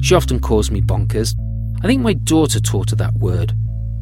She 0.00 0.16
often 0.16 0.40
calls 0.40 0.72
me 0.72 0.80
bonkers. 0.80 1.34
I 1.80 1.86
think 1.86 2.02
my 2.02 2.14
daughter 2.14 2.58
taught 2.58 2.90
her 2.90 2.96
that 2.96 3.14
word. 3.14 3.52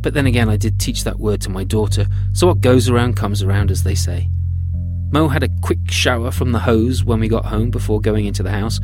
But 0.01 0.14
then 0.14 0.27
again, 0.27 0.49
I 0.49 0.57
did 0.57 0.81
teach 0.81 1.05
that 1.05 1.20
word 1.20 1.42
to 1.42 1.51
my 1.51 1.64
daughter, 1.64 2.07
so 2.33 2.46
what 2.46 2.62
goes 2.62 2.88
around 2.88 3.16
comes 3.16 3.42
around, 3.42 3.70
as 3.70 3.83
they 3.83 3.94
say. 3.94 4.31
Mo 5.12 5.29
had 5.29 5.42
a 5.42 5.51
quick 5.62 5.90
shower 5.90 6.31
from 6.31 6.53
the 6.53 6.61
hose 6.61 7.05
when 7.05 7.20
we 7.20 7.29
got 7.29 7.44
home 7.44 7.70
before 7.70 8.01
going 8.01 8.25
into 8.25 8.42
the 8.42 8.51
house, 8.51 8.81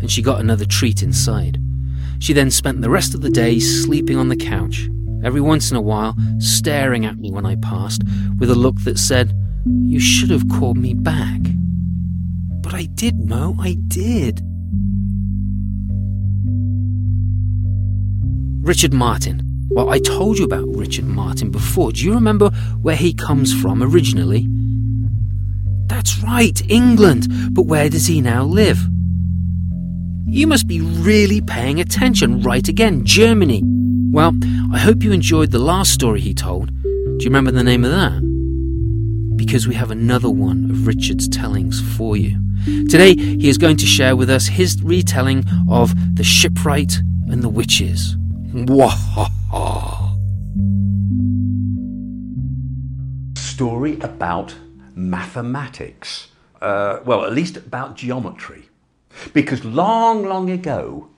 and 0.00 0.10
she 0.10 0.20
got 0.20 0.40
another 0.40 0.66
treat 0.66 1.02
inside. 1.02 1.58
She 2.18 2.32
then 2.32 2.50
spent 2.50 2.80
the 2.80 2.90
rest 2.90 3.14
of 3.14 3.20
the 3.20 3.30
day 3.30 3.58
sleeping 3.58 4.16
on 4.16 4.28
the 4.28 4.36
couch, 4.36 4.88
every 5.22 5.40
once 5.40 5.70
in 5.70 5.76
a 5.76 5.82
while 5.82 6.16
staring 6.38 7.04
at 7.04 7.18
me 7.18 7.30
when 7.30 7.46
I 7.46 7.56
passed, 7.56 8.02
with 8.38 8.50
a 8.50 8.54
look 8.54 8.80
that 8.84 8.98
said, 8.98 9.32
You 9.66 10.00
should 10.00 10.30
have 10.30 10.48
called 10.48 10.78
me 10.78 10.94
back. 10.94 11.40
But 12.62 12.74
I 12.74 12.86
did, 12.86 13.28
Mo, 13.28 13.56
I 13.60 13.76
did. 13.88 14.40
Richard 18.64 18.94
Martin. 18.94 19.42
Well, 19.68 19.90
I 19.90 19.98
told 19.98 20.38
you 20.38 20.44
about 20.44 20.68
Richard 20.68 21.04
Martin 21.04 21.50
before. 21.50 21.92
Do 21.92 22.04
you 22.04 22.14
remember 22.14 22.50
where 22.80 22.96
he 22.96 23.12
comes 23.12 23.52
from 23.52 23.82
originally? 23.82 24.46
That's 25.86 26.18
right, 26.22 26.60
England. 26.70 27.26
But 27.50 27.62
where 27.62 27.88
does 27.88 28.06
he 28.06 28.20
now 28.20 28.44
live? 28.44 28.78
You 30.26 30.46
must 30.46 30.66
be 30.66 30.80
really 30.80 31.40
paying 31.42 31.80
attention 31.80 32.40
right 32.40 32.66
again, 32.66 33.04
Germany. 33.04 33.62
Well, 34.10 34.32
I 34.72 34.78
hope 34.78 35.02
you 35.02 35.12
enjoyed 35.12 35.50
the 35.50 35.58
last 35.58 35.92
story 35.92 36.20
he 36.20 36.32
told. 36.32 36.68
Do 36.82 37.18
you 37.20 37.26
remember 37.26 37.50
the 37.50 37.62
name 37.62 37.84
of 37.84 37.90
that? 37.90 39.36
Because 39.36 39.68
we 39.68 39.74
have 39.74 39.90
another 39.90 40.30
one 40.30 40.70
of 40.70 40.86
Richard's 40.86 41.28
tellings 41.28 41.80
for 41.96 42.16
you. 42.16 42.40
Today, 42.88 43.14
he 43.14 43.48
is 43.48 43.58
going 43.58 43.76
to 43.76 43.86
share 43.86 44.16
with 44.16 44.30
us 44.30 44.46
his 44.46 44.82
retelling 44.82 45.44
of 45.68 45.92
The 46.16 46.24
Shipwright 46.24 46.96
and 47.28 47.42
the 47.42 47.50
Witches. 47.50 48.16
Wahaha! 48.52 49.28
Story 53.38 54.00
about 54.00 54.54
mathematics. 54.94 56.28
Uh, 56.62 57.00
well, 57.04 57.24
at 57.24 57.32
least 57.32 57.58
about 57.58 57.94
geometry. 57.96 58.70
Because 59.32 59.64
long, 59.64 60.24
long 60.24 60.50
ago, 60.50 61.08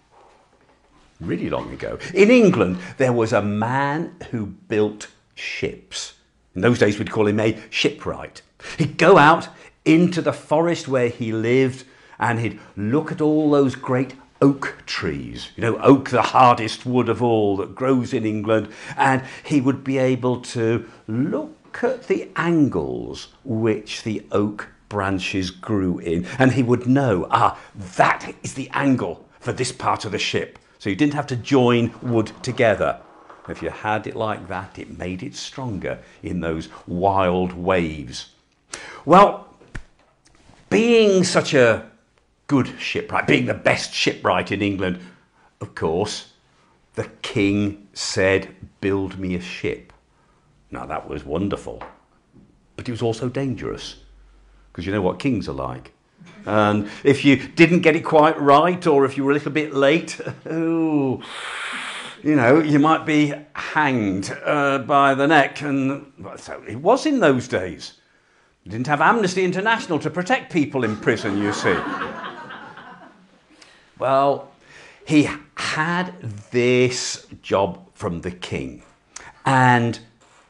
really 1.21 1.51
long 1.51 1.73
ago, 1.73 1.99
in 2.15 2.31
England, 2.31 2.79
there 2.99 3.13
was 3.13 3.33
a 3.33 3.43
man 3.43 4.15
who 4.31 4.47
built 4.47 5.09
ships. 5.35 6.15
In 6.55 6.63
those 6.63 6.79
days, 6.79 6.99
we'd 6.99 7.11
call 7.11 7.27
him 7.27 7.41
a 7.41 7.59
shipwright. 7.71 8.43
He'd 8.79 8.99
go 8.99 9.19
out 9.19 9.49
into 9.85 10.23
the 10.23 10.33
forest 10.33 10.89
where 10.89 11.09
he 11.09 11.33
lived 11.33 11.85
and 12.19 12.41
he'd 12.41 12.59
look 12.77 13.13
at 13.13 13.21
all 13.21 13.51
those 13.51 13.75
great 13.75 14.15
oak 14.41 14.83
trees, 14.87 15.51
you 15.57 15.63
know, 15.63 15.79
oak, 15.79 16.11
the 16.11 16.23
hardest 16.23 16.85
wood 16.85 17.09
of 17.09 17.23
all 17.23 17.57
that 17.57 17.75
grows 17.75 18.13
in 18.13 18.25
England, 18.25 18.69
and 18.97 19.23
he 19.45 19.61
would 19.61 19.83
be 19.83 19.99
able 19.99 20.41
to 20.41 20.89
look 21.07 21.83
at 21.83 22.07
the 22.07 22.29
angles 22.37 23.29
which 23.45 24.03
the 24.03 24.25
oak 24.33 24.69
branches 24.89 25.51
grew 25.51 25.99
in, 25.99 26.27
and 26.39 26.53
he 26.53 26.63
would 26.63 26.87
know, 26.87 27.27
ah, 27.31 27.59
that 27.97 28.35
is 28.43 28.55
the 28.55 28.71
angle 28.71 29.27
for 29.41 29.53
this 29.53 29.73
part 29.73 30.05
of 30.05 30.13
the 30.13 30.19
ship. 30.19 30.59
So 30.79 30.91
you 30.91 30.97
didn't 30.97 31.15
have 31.15 31.27
to 31.29 31.37
join 31.37 31.95
wood 32.03 32.33
together. 32.43 33.01
If 33.49 33.63
you 33.63 33.71
had 33.71 34.07
it 34.07 34.17
like 34.17 34.49
that, 34.49 34.79
it 34.79 34.99
made 34.99 35.23
it 35.23 35.35
stronger 35.35 35.99
in 36.23 36.41
those 36.41 36.69
wild 36.87 37.53
waves. 37.53 38.31
Well, 39.05 39.49
being 40.69 41.23
such 41.23 41.55
a 41.55 41.89
good 42.49 42.79
shipwright, 42.79 43.27
being 43.27 43.47
the 43.47 43.55
best 43.55 43.93
shipwright 43.93 44.51
in 44.51 44.63
England, 44.63 45.01
of 45.61 45.75
course, 45.75 46.33
the 46.95 47.05
king 47.23 47.89
said, 47.93 48.55
Build 48.81 49.19
me 49.19 49.35
a 49.35 49.41
ship. 49.41 49.93
Now 50.71 50.87
that 50.87 51.09
was 51.09 51.25
wonderful, 51.25 51.83
but 52.75 52.89
it 52.89 52.91
was 52.91 53.03
also 53.03 53.29
dangerous 53.29 53.97
because 54.77 54.85
you 54.85 54.93
know 54.93 55.01
what 55.01 55.19
kings 55.19 55.49
are 55.49 55.55
like. 55.55 55.93
And 56.45 56.91
if 57.03 57.25
you 57.25 57.37
didn't 57.37 57.81
get 57.81 57.97
it 57.97 58.05
quite 58.05 58.39
right, 58.39 58.87
or 58.87 59.07
if 59.07 59.17
you 59.17 59.25
were 59.25 59.31
a 59.31 59.35
little 59.35 59.51
bit 59.51 59.73
late, 59.73 60.21
oh, 60.51 61.23
you 62.23 62.37
know, 62.37 62.61
you 62.61 62.79
might 62.79 63.07
be 63.07 63.33
hanged 63.55 64.37
uh, 64.45 64.81
by 64.81 65.15
the 65.15 65.27
neck. 65.27 65.63
And 65.63 66.13
so 66.37 66.63
it 66.69 66.77
was 66.77 67.07
in 67.07 67.21
those 67.21 67.49
days. 67.49 67.95
You 68.65 68.71
didn't 68.71 68.87
have 68.87 69.01
Amnesty 69.01 69.45
International 69.45 69.99
to 69.99 70.11
protect 70.11 70.53
people 70.53 70.85
in 70.85 70.99
prison, 70.99 71.39
you 71.39 71.55
see. 71.55 71.75
well, 73.99 74.53
he 75.07 75.31
had 75.57 76.21
this 76.51 77.27
job 77.41 77.89
from 77.95 78.21
the 78.21 78.31
king. 78.31 78.83
And 79.47 79.99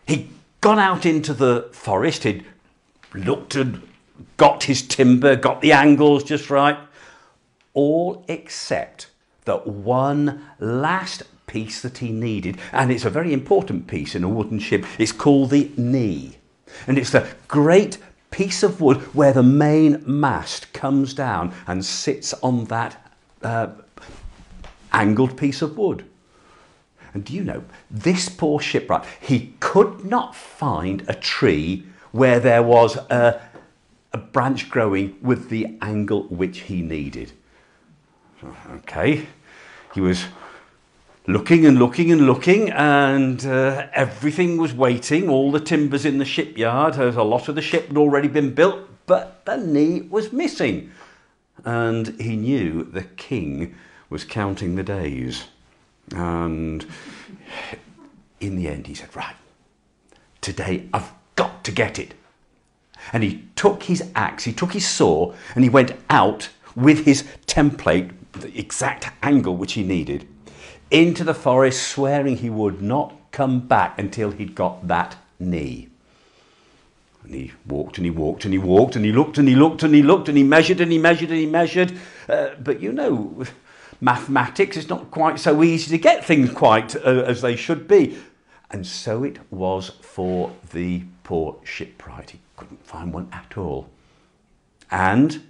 he'd 0.04 0.28
gone 0.60 0.80
out 0.80 1.06
into 1.06 1.32
the 1.32 1.68
forest, 1.70 2.24
he'd 2.24 2.44
looked 3.14 3.54
and 3.54 3.86
got 4.36 4.64
his 4.64 4.82
timber, 4.82 5.36
got 5.36 5.60
the 5.60 5.72
angles 5.72 6.24
just 6.24 6.50
right, 6.50 6.78
all 7.74 8.24
except 8.28 9.08
that 9.44 9.66
one 9.66 10.44
last 10.58 11.22
piece 11.46 11.80
that 11.82 11.98
he 11.98 12.10
needed, 12.10 12.58
and 12.72 12.90
it's 12.90 13.04
a 13.04 13.10
very 13.10 13.32
important 13.32 13.86
piece 13.86 14.14
in 14.14 14.24
a 14.24 14.28
wooden 14.28 14.58
ship. 14.58 14.84
It's 14.98 15.12
called 15.12 15.50
the 15.50 15.70
knee, 15.76 16.38
and 16.86 16.98
it's 16.98 17.10
the 17.10 17.28
great 17.48 17.98
piece 18.30 18.62
of 18.62 18.80
wood 18.80 18.98
where 19.14 19.32
the 19.32 19.42
main 19.42 20.02
mast 20.04 20.72
comes 20.72 21.14
down 21.14 21.54
and 21.66 21.84
sits 21.84 22.34
on 22.34 22.64
that 22.66 23.12
uh, 23.42 23.68
angled 24.92 25.36
piece 25.36 25.62
of 25.62 25.78
wood. 25.78 26.04
And 27.14 27.24
do 27.24 27.32
you 27.32 27.44
know, 27.44 27.64
this 27.90 28.28
poor 28.28 28.60
shipwright, 28.60 29.04
he 29.20 29.54
could 29.60 30.04
not 30.04 30.34
find 30.34 31.02
a 31.08 31.14
tree 31.14 31.86
where 32.12 32.40
there 32.40 32.62
was 32.62 32.96
a, 32.96 33.40
a 34.16 34.18
branch 34.18 34.70
growing 34.70 35.14
with 35.20 35.50
the 35.50 35.76
angle 35.82 36.22
which 36.24 36.60
he 36.60 36.80
needed. 36.80 37.32
Okay, 38.70 39.26
he 39.92 40.00
was 40.00 40.24
looking 41.26 41.66
and 41.66 41.78
looking 41.78 42.10
and 42.10 42.22
looking, 42.22 42.70
and 42.70 43.44
uh, 43.44 43.88
everything 43.92 44.56
was 44.56 44.72
waiting. 44.72 45.28
All 45.28 45.52
the 45.52 45.60
timbers 45.60 46.06
in 46.06 46.16
the 46.16 46.24
shipyard, 46.24 46.96
a 46.96 47.22
lot 47.22 47.48
of 47.48 47.54
the 47.56 47.62
ship 47.62 47.88
had 47.88 47.98
already 47.98 48.28
been 48.28 48.54
built, 48.54 48.88
but 49.04 49.44
the 49.44 49.56
knee 49.56 50.00
was 50.00 50.32
missing. 50.32 50.90
And 51.64 52.18
he 52.20 52.36
knew 52.36 52.84
the 52.84 53.02
king 53.02 53.74
was 54.08 54.24
counting 54.24 54.76
the 54.76 54.82
days. 54.82 55.44
And 56.14 56.86
in 58.40 58.56
the 58.56 58.68
end, 58.68 58.86
he 58.86 58.94
said, 58.94 59.14
Right, 59.14 59.36
today 60.40 60.88
I've 60.94 61.12
got 61.34 61.64
to 61.64 61.72
get 61.72 61.98
it. 61.98 62.14
And 63.12 63.22
he 63.22 63.44
took 63.56 63.84
his 63.84 64.10
axe, 64.14 64.44
he 64.44 64.52
took 64.52 64.72
his 64.72 64.86
saw, 64.86 65.34
and 65.54 65.64
he 65.64 65.70
went 65.70 65.92
out 66.10 66.48
with 66.74 67.04
his 67.04 67.24
template, 67.46 68.12
the 68.32 68.58
exact 68.58 69.10
angle 69.22 69.56
which 69.56 69.72
he 69.72 69.82
needed, 69.82 70.28
into 70.90 71.24
the 71.24 71.34
forest, 71.34 71.88
swearing 71.88 72.36
he 72.36 72.50
would 72.50 72.82
not 72.82 73.14
come 73.32 73.60
back 73.60 73.98
until 73.98 74.30
he'd 74.30 74.54
got 74.54 74.86
that 74.88 75.16
knee. 75.38 75.88
And 77.24 77.34
he 77.34 77.52
walked 77.66 77.98
and 77.98 78.04
he 78.04 78.10
walked 78.10 78.44
and 78.44 78.54
he 78.54 78.58
walked 78.58 78.94
and 78.94 79.04
he 79.04 79.10
looked 79.10 79.38
and 79.38 79.48
he 79.48 79.54
looked 79.54 79.82
and 79.82 79.94
he 79.94 80.02
looked 80.02 80.28
and 80.28 80.38
he 80.38 80.44
measured 80.44 80.80
and 80.80 80.92
he 80.92 80.98
measured 80.98 81.30
and 81.30 81.38
he 81.38 81.46
measured. 81.46 81.98
Uh, 82.28 82.50
but 82.62 82.80
you 82.80 82.92
know, 82.92 83.44
mathematics 84.00 84.76
is 84.76 84.88
not 84.88 85.10
quite 85.10 85.40
so 85.40 85.62
easy 85.62 85.90
to 85.90 85.98
get 85.98 86.24
things 86.24 86.50
quite 86.50 86.94
uh, 86.94 87.24
as 87.26 87.42
they 87.42 87.56
should 87.56 87.88
be. 87.88 88.16
And 88.70 88.86
so 88.86 89.24
it 89.24 89.38
was 89.50 89.90
for 90.02 90.52
the 90.72 91.02
poor 91.24 91.56
shipwright. 91.64 92.30
He 92.30 92.40
couldn't 92.56 92.84
find 92.86 93.12
one 93.12 93.28
at 93.32 93.56
all. 93.56 93.88
And 94.90 95.42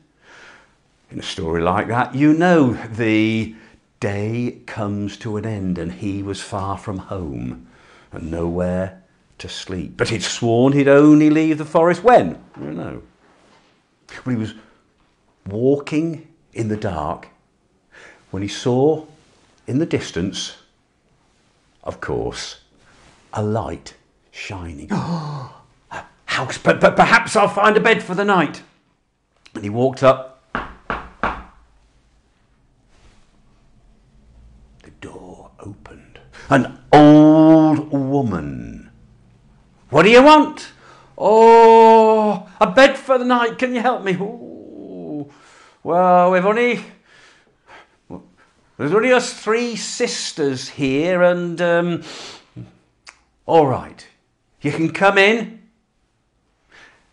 in 1.11 1.21
a 1.21 1.23
story 1.23 1.63
like 1.63 1.89
that, 1.89 2.15
you 2.15 2.33
know 2.33 2.73
the 2.73 3.55
day 4.01 4.61
comes 4.67 5.17
to 5.19 5.37
an 5.37 5.47
end 5.47 5.79
and 5.79 5.93
he 5.93 6.23
was 6.23 6.41
far 6.41 6.77
from 6.77 6.99
home 6.99 7.69
and 8.13 8.31
nowhere 8.31 9.03
to 9.39 9.49
sleep. 9.49 9.97
But 9.97 10.09
he'd 10.09 10.23
sworn 10.23 10.73
he'd 10.73 10.89
only 10.89 11.31
leave 11.31 11.59
the 11.59 11.65
forest 11.65 12.03
when? 12.03 12.43
I 12.57 12.61
don't 12.61 12.77
know. 12.77 13.03
When 14.25 14.37
he 14.37 14.41
was 14.41 14.55
walking 15.47 16.29
in 16.53 16.69
the 16.69 16.77
dark, 16.77 17.29
when 18.31 18.43
he 18.43 18.49
saw 18.49 19.07
in 19.67 19.79
the 19.79 19.87
distance, 19.87 20.57
of 21.85 22.01
course, 22.01 22.61
a 23.33 23.43
light 23.43 23.95
shining. 24.31 24.89
but, 26.63 26.81
but 26.81 26.97
perhaps 26.97 27.37
I'll 27.37 27.49
find 27.49 27.77
a 27.77 27.81
bed 27.81 28.03
for 28.03 28.15
the 28.15 28.25
night. 28.25 28.63
And 29.55 29.65
he 29.65 29.71
walked 29.71 30.03
up 30.03 30.37
The 34.83 34.93
door 35.01 35.51
opened. 35.59 36.21
An 36.49 36.79
old 36.93 37.91
woman. 37.91 38.91
What 39.91 40.05
do 40.05 40.11
you 40.11 40.23
want? 40.23 40.69
Oh, 41.19 42.49
a 42.61 42.71
bed 42.71 42.97
for 42.97 43.19
the 43.19 43.25
night. 43.25 43.59
Can 43.59 43.75
you 43.75 43.81
help 43.81 44.05
me? 44.05 44.13
Ooh. 44.15 45.29
Well, 45.83 46.31
we've 46.31 46.45
only. 46.45 46.85
There's 48.79 48.93
only 48.93 49.13
us 49.13 49.35
three 49.35 49.75
sisters 49.75 50.69
here, 50.69 51.23
and. 51.23 51.61
Um, 51.61 52.03
all 53.45 53.67
right, 53.67 54.07
you 54.61 54.71
can 54.71 54.93
come 54.93 55.19
in. 55.19 55.66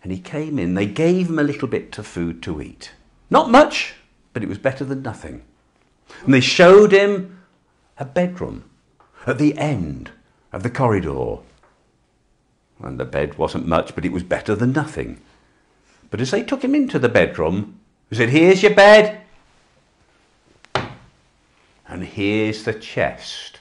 And 0.03 0.11
he 0.11 0.19
came 0.19 0.59
in. 0.59 0.73
They 0.73 0.85
gave 0.85 1.29
him 1.29 1.39
a 1.39 1.43
little 1.43 1.67
bit 1.67 1.97
of 1.97 2.05
food 2.05 2.43
to 2.43 2.61
eat. 2.61 2.91
Not 3.29 3.49
much, 3.49 3.95
but 4.33 4.43
it 4.43 4.49
was 4.49 4.57
better 4.57 4.83
than 4.83 5.01
nothing. 5.01 5.43
And 6.25 6.33
they 6.33 6.41
showed 6.41 6.91
him 6.91 7.39
a 7.97 8.05
bedroom 8.05 8.69
at 9.25 9.37
the 9.37 9.57
end 9.57 10.11
of 10.51 10.61
the 10.61 10.69
corridor. 10.69 11.37
And 12.81 12.99
the 12.99 13.05
bed 13.05 13.37
wasn't 13.37 13.65
much, 13.65 13.95
but 13.95 14.03
it 14.03 14.11
was 14.11 14.23
better 14.23 14.55
than 14.55 14.73
nothing. 14.73 15.21
But 16.11 16.19
as 16.19 16.31
they 16.31 16.43
took 16.43 16.63
him 16.63 16.75
into 16.75 16.99
the 16.99 17.09
bedroom, 17.09 17.79
he 18.09 18.17
said, 18.17 18.29
Here's 18.29 18.61
your 18.61 18.75
bed. 18.75 19.21
And 21.87 22.03
here's 22.03 22.63
the 22.63 22.73
chest. 22.73 23.59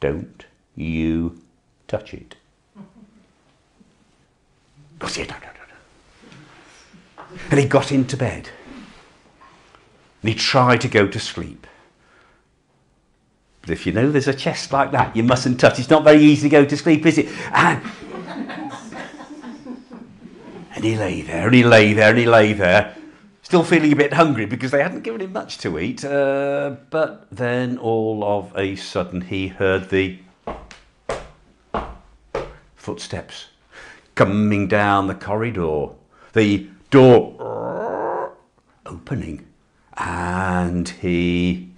Don't 0.00 0.46
you 0.74 1.42
touch 1.88 2.14
it. 2.14 2.36
No. 5.00 5.36
And 7.50 7.60
he 7.60 7.66
got 7.66 7.92
into 7.92 8.16
bed. 8.16 8.48
And 10.22 10.28
he 10.28 10.34
tried 10.34 10.80
to 10.80 10.88
go 10.88 11.06
to 11.06 11.20
sleep. 11.20 11.66
But 13.60 13.70
if 13.70 13.86
you 13.86 13.92
know 13.92 14.10
there's 14.10 14.28
a 14.28 14.34
chest 14.34 14.72
like 14.72 14.92
that, 14.92 15.14
you 15.16 15.22
mustn't 15.22 15.60
touch. 15.60 15.78
It's 15.78 15.90
not 15.90 16.04
very 16.04 16.22
easy 16.22 16.48
to 16.48 16.52
go 16.52 16.64
to 16.64 16.76
sleep, 16.76 17.04
is 17.04 17.18
it? 17.18 17.28
And, 17.52 17.82
and 20.74 20.84
he 20.84 20.96
lay 20.96 21.22
there, 21.22 21.46
and 21.46 21.54
he 21.54 21.64
lay 21.64 21.92
there, 21.92 22.10
and 22.10 22.18
he 22.18 22.26
lay 22.26 22.52
there, 22.52 22.96
still 23.42 23.64
feeling 23.64 23.92
a 23.92 23.96
bit 23.96 24.12
hungry 24.12 24.46
because 24.46 24.70
they 24.70 24.82
hadn't 24.82 25.02
given 25.02 25.20
him 25.20 25.32
much 25.32 25.58
to 25.58 25.78
eat. 25.78 26.04
Uh, 26.04 26.76
but 26.90 27.26
then 27.30 27.76
all 27.78 28.24
of 28.24 28.56
a 28.56 28.76
sudden 28.76 29.22
he 29.22 29.48
heard 29.48 29.90
the 29.90 30.18
footsteps 32.76 33.46
coming 34.16 34.66
down 34.66 35.06
the 35.06 35.14
corridor, 35.14 35.88
the 36.32 36.66
door 36.90 38.32
opening, 38.86 39.46
and 39.98 40.88
he 40.88 41.70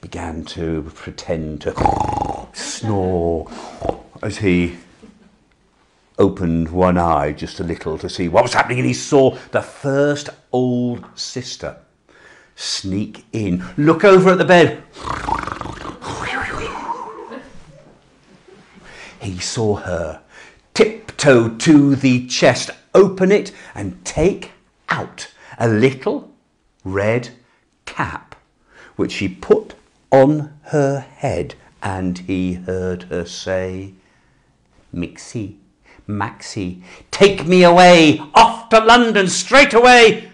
began 0.00 0.44
to 0.44 0.82
pretend 0.94 1.60
to 1.60 2.48
snore 2.52 3.48
as 4.22 4.38
he 4.38 4.76
opened 6.18 6.68
one 6.68 6.98
eye 6.98 7.30
just 7.32 7.60
a 7.60 7.64
little 7.64 7.96
to 7.96 8.08
see 8.08 8.28
what 8.28 8.42
was 8.42 8.52
happening, 8.52 8.80
and 8.80 8.88
he 8.88 8.92
saw 8.92 9.30
the 9.52 9.62
first 9.62 10.30
old 10.50 11.06
sister 11.14 11.76
sneak 12.56 13.24
in, 13.32 13.64
look 13.78 14.02
over 14.04 14.30
at 14.30 14.38
the 14.38 14.44
bed. 14.44 14.82
He 19.20 19.38
saw 19.38 19.76
her 19.76 20.22
tiptoe 21.20 21.50
to 21.50 21.94
the 21.96 22.26
chest, 22.28 22.70
open 22.94 23.30
it, 23.30 23.52
and 23.74 24.02
take 24.06 24.52
out 24.88 25.30
a 25.58 25.68
little 25.68 26.32
red 26.82 27.28
cap, 27.84 28.34
which 28.96 29.12
she 29.12 29.28
put 29.28 29.74
on 30.10 30.50
her 30.64 31.00
head, 31.00 31.54
and 31.82 32.20
he 32.20 32.54
heard 32.54 33.02
her 33.04 33.26
say, 33.26 33.92
Mixie, 34.94 35.56
Maxie, 36.06 36.82
take 37.10 37.46
me 37.46 37.64
away, 37.64 38.18
off 38.34 38.70
to 38.70 38.80
London 38.80 39.28
straight 39.28 39.74
away. 39.74 40.30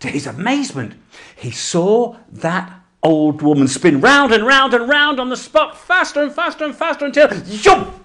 To 0.00 0.08
his 0.08 0.26
amazement, 0.26 0.94
he 1.36 1.52
saw 1.52 2.16
that 2.28 2.80
old 3.04 3.40
woman 3.40 3.68
spin 3.68 4.00
round 4.00 4.32
and 4.32 4.44
round 4.44 4.74
and 4.74 4.88
round 4.88 5.20
on 5.20 5.28
the 5.28 5.36
spot, 5.36 5.78
faster 5.78 6.20
and 6.20 6.32
faster 6.32 6.64
and 6.64 6.74
faster 6.74 7.04
until, 7.04 7.28
jump! 7.44 8.03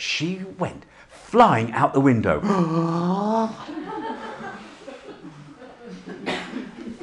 She 0.00 0.42
went 0.58 0.86
flying 1.08 1.72
out 1.72 1.92
the 1.92 2.00
window. 2.00 2.40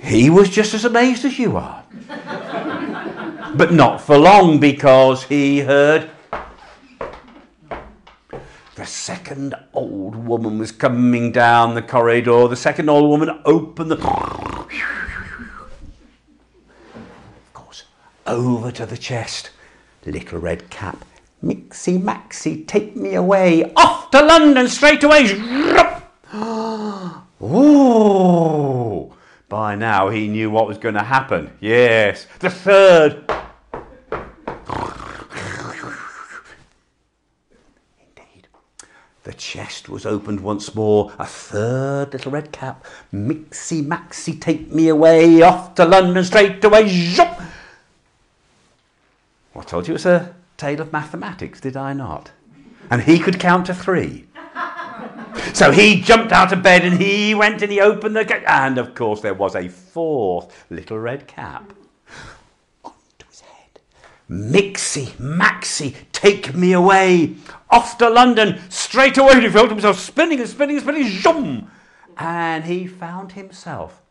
He 0.02 0.30
was 0.30 0.50
just 0.50 0.74
as 0.74 0.86
amazed 0.86 1.26
as 1.26 1.38
you 1.38 1.58
are. 1.58 1.84
but 3.56 3.74
not 3.74 4.00
for 4.00 4.18
long 4.18 4.58
because 4.58 5.24
he 5.24 5.60
heard 5.60 6.10
the 8.76 8.86
second 8.86 9.54
old 9.74 10.16
woman 10.16 10.58
was 10.58 10.72
coming 10.72 11.34
down 11.34 11.76
the 11.76 11.82
corridor. 11.82 12.48
The 12.48 12.56
second 12.56 12.90
old 12.90 13.10
woman 13.10 13.42
opened 13.44 13.92
the. 13.92 13.98
Of 13.98 14.70
course, 17.54 17.84
over 18.26 18.72
to 18.72 18.86
the 18.86 18.98
chest. 18.98 19.50
Little 20.06 20.40
red 20.40 20.70
cap. 20.70 21.04
Mixie 21.41 22.02
Maxy, 22.02 22.63
take 22.63 22.95
me 22.95 23.13
away. 23.13 23.71
Off 23.76 24.10
to 24.12 24.23
London 24.23 24.67
straight 24.67 25.04
away. 25.04 25.26
Ooh. 27.41 29.13
By 29.50 29.76
now 29.76 30.10
he 30.10 30.28
knew 30.28 30.50
what 30.50 30.67
was 30.67 30.78
going 30.78 30.95
to 30.95 31.04
happen. 31.04 31.52
Yes, 31.62 32.28
the 32.39 32.50
third. 32.50 33.23
Indeed. 38.00 38.47
The 39.23 39.34
chest 39.34 39.88
was 39.88 40.06
opened 40.06 40.41
once 40.41 40.76
more. 40.76 41.13
A 41.19 41.26
third 41.26 42.12
little 42.12 42.32
red 42.32 42.52
cap. 42.52 42.84
Mixy 43.13 43.86
Maxy, 43.86 44.34
take 44.34 44.71
me 44.73 44.89
away. 44.89 45.41
Off 45.43 45.76
to 45.76 45.86
London 45.86 46.23
straight 46.26 46.63
away. 46.63 47.15
Well, 47.17 47.38
I 49.56 49.63
told 49.63 49.88
you 49.88 49.95
a 49.95 50.36
tale 50.58 50.82
of 50.82 50.91
mathematics, 50.91 51.62
did 51.62 51.78
I 51.78 51.93
not? 51.93 52.32
And 52.89 53.02
he 53.02 53.20
could 53.20 53.39
count 53.39 53.67
to 53.67 53.74
three. 53.74 54.28
So 55.54 55.72
he 55.72 56.02
jumped 56.02 56.32
out 56.32 56.54
of 56.54 56.63
bed 56.63 56.84
and 56.84 57.00
he 57.00 57.34
went 57.34 57.62
and 57.62 57.72
he 57.72 57.80
opened 57.80 58.15
the 58.15 58.26
gate. 58.26 58.43
And 58.48 58.78
of 58.78 58.93
course, 58.96 59.22
there 59.22 59.34
was 59.34 59.56
a 59.56 59.70
fourth 59.70 60.65
little 60.70 61.00
red 61.00 61.28
cap 61.28 61.74
onto 62.84 63.28
his 63.28 63.41
head. 63.41 63.82
Mixie, 64.30 65.20
Maxie, 65.20 65.96
take 66.12 66.54
me 66.54 66.74
away. 66.74 67.36
Off 67.70 67.98
to 67.98 68.10
London, 68.10 68.60
straight 68.70 69.17
away. 69.17 69.41
He 69.41 69.50
felt 69.50 69.70
himself 69.70 70.00
spinning 70.00 70.39
and 70.39 70.50
spinning 70.50 70.78
and 70.78 70.84
spinning. 70.84 71.10
Zoom! 71.10 71.72
And 72.17 72.65
he 72.65 72.88
found 72.88 73.34
himself 73.34 74.02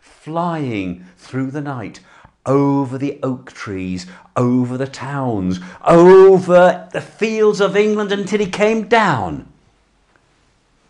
flying 0.00 1.06
through 1.16 1.50
the 1.50 1.60
night 1.60 2.00
over 2.44 2.98
the 2.98 3.18
oak 3.22 3.52
trees, 3.52 4.06
over 4.36 4.76
the 4.76 4.86
towns, 4.86 5.60
over 5.86 6.88
the 6.92 7.00
fields 7.00 7.60
of 7.60 7.76
England 7.76 8.12
until 8.12 8.40
he 8.40 8.46
came 8.46 8.88
down 8.88 9.48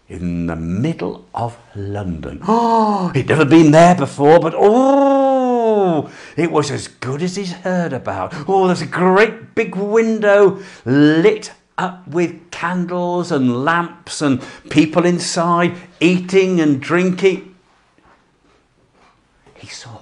in 0.08 0.46
the 0.46 0.56
middle 0.56 1.24
of 1.34 1.56
London. 1.74 2.40
Oh, 2.46 3.08
he'd 3.14 3.28
never 3.28 3.44
been 3.44 3.70
there 3.70 3.94
before, 3.94 4.40
but 4.40 4.54
oh, 4.56 6.10
it 6.36 6.50
was 6.50 6.70
as 6.70 6.88
good 6.88 7.22
as 7.22 7.36
he's 7.36 7.52
heard 7.52 7.92
about. 7.92 8.32
Oh, 8.48 8.66
there's 8.66 8.82
a 8.82 8.86
great 8.86 9.54
big 9.54 9.74
window 9.74 10.62
lit 10.84 11.52
up 11.78 12.06
with 12.06 12.50
candles 12.50 13.32
and 13.32 13.64
lamps 13.64 14.20
and 14.20 14.42
people 14.70 15.06
inside 15.06 15.76
eating 16.00 16.60
and 16.60 16.80
drinking. 16.80 17.54
He 19.54 19.68
saw 19.68 20.01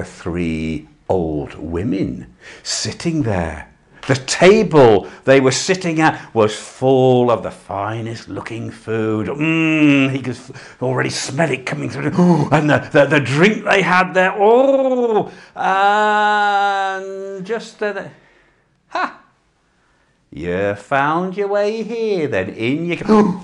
the 0.00 0.06
three 0.06 0.88
old 1.10 1.54
women 1.56 2.34
sitting 2.62 3.22
there. 3.22 3.70
The 4.06 4.14
table 4.14 5.06
they 5.24 5.40
were 5.40 5.52
sitting 5.52 6.00
at 6.00 6.34
was 6.34 6.56
full 6.56 7.30
of 7.30 7.42
the 7.42 7.50
finest 7.50 8.26
looking 8.26 8.70
food. 8.70 9.26
Mmm, 9.26 10.10
he 10.10 10.22
could 10.22 10.38
already 10.80 11.10
smell 11.10 11.50
it 11.50 11.66
coming 11.66 11.90
through. 11.90 12.48
and 12.50 12.70
the, 12.70 12.78
the, 12.90 13.04
the 13.04 13.20
drink 13.20 13.64
they 13.64 13.82
had 13.82 14.14
there. 14.14 14.32
Oh, 14.34 15.30
and 15.54 17.44
just 17.44 17.82
uh, 17.82 17.92
the, 17.92 18.10
ha! 18.88 19.20
You 20.30 20.76
found 20.76 21.36
your 21.36 21.48
way 21.48 21.82
here 21.82 22.26
then. 22.26 22.48
In 22.48 22.86
you. 22.86 23.40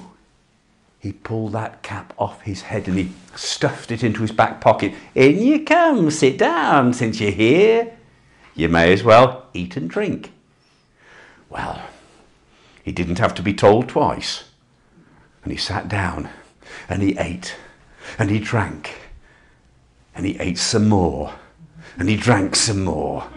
He 1.07 1.13
pulled 1.13 1.53
that 1.53 1.85
cap 1.85 2.13
off 2.19 2.43
his 2.43 2.63
head 2.63 2.89
and 2.89 2.99
he 2.99 3.13
stuffed 3.37 3.93
it 3.93 4.03
into 4.03 4.23
his 4.23 4.33
back 4.33 4.61
pocket. 4.61 4.93
In 5.15 5.39
you 5.39 5.65
come, 5.65 6.11
sit 6.11 6.37
down, 6.37 6.95
since 6.95 7.21
you're 7.21 7.31
here. 7.31 7.97
You 8.57 8.69
may 8.69 8.93
as 8.93 9.05
well 9.05 9.47
eat 9.55 9.77
and 9.77 9.89
drink. 9.89 10.33
Well, 11.49 11.81
he 12.83 12.91
didn't 12.91 13.21
have 13.21 13.37
to 13.37 13.43
be 13.43 13.55
told 13.55 13.89
twice. 13.89 14.51
And 15.45 15.53
he 15.53 15.57
sat 15.57 15.87
down 15.87 16.29
and 16.89 17.05
he 17.05 17.17
ate 17.19 17.55
and 18.19 18.29
he 18.29 18.41
drank 18.41 18.97
and 20.13 20.27
he 20.27 20.37
ate 20.41 20.59
some 20.59 20.89
more 20.89 21.35
and 21.97 22.09
he 22.09 22.17
drank 22.17 22.57
some 22.57 22.83
more. 22.83 23.29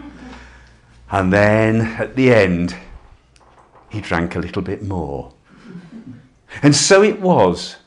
And 1.12 1.32
then 1.32 1.82
at 1.82 2.16
the 2.16 2.34
end, 2.34 2.76
he 3.90 4.02
drank 4.02 4.36
a 4.36 4.40
little 4.40 4.64
bit 4.64 4.82
more. 4.82 5.34
And 6.62 6.76
so 6.76 7.04
it 7.04 7.20
was. 7.22 7.78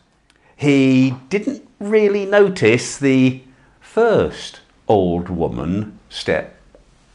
He 0.57 1.15
didn't 1.29 1.69
really 1.81 2.25
notice 2.25 2.97
the 2.97 3.43
first 3.81 4.61
old 4.89 5.29
woman 5.29 5.99
step 6.09 6.57